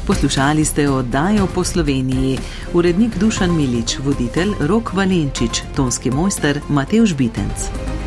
Poslušali 0.06 0.64
ste 0.64 0.88
oddajo 0.90 1.46
po 1.46 1.64
Sloveniji. 1.64 2.38
Urednik 2.74 3.16
Dušan 3.16 3.56
Milič, 3.56 3.98
voditelj 4.04 4.52
Rok 4.60 4.92
Valenčič, 4.92 5.62
tonski 5.76 6.10
mojster 6.10 6.60
Mateuš 6.68 7.16
Bitenc. 7.16 7.99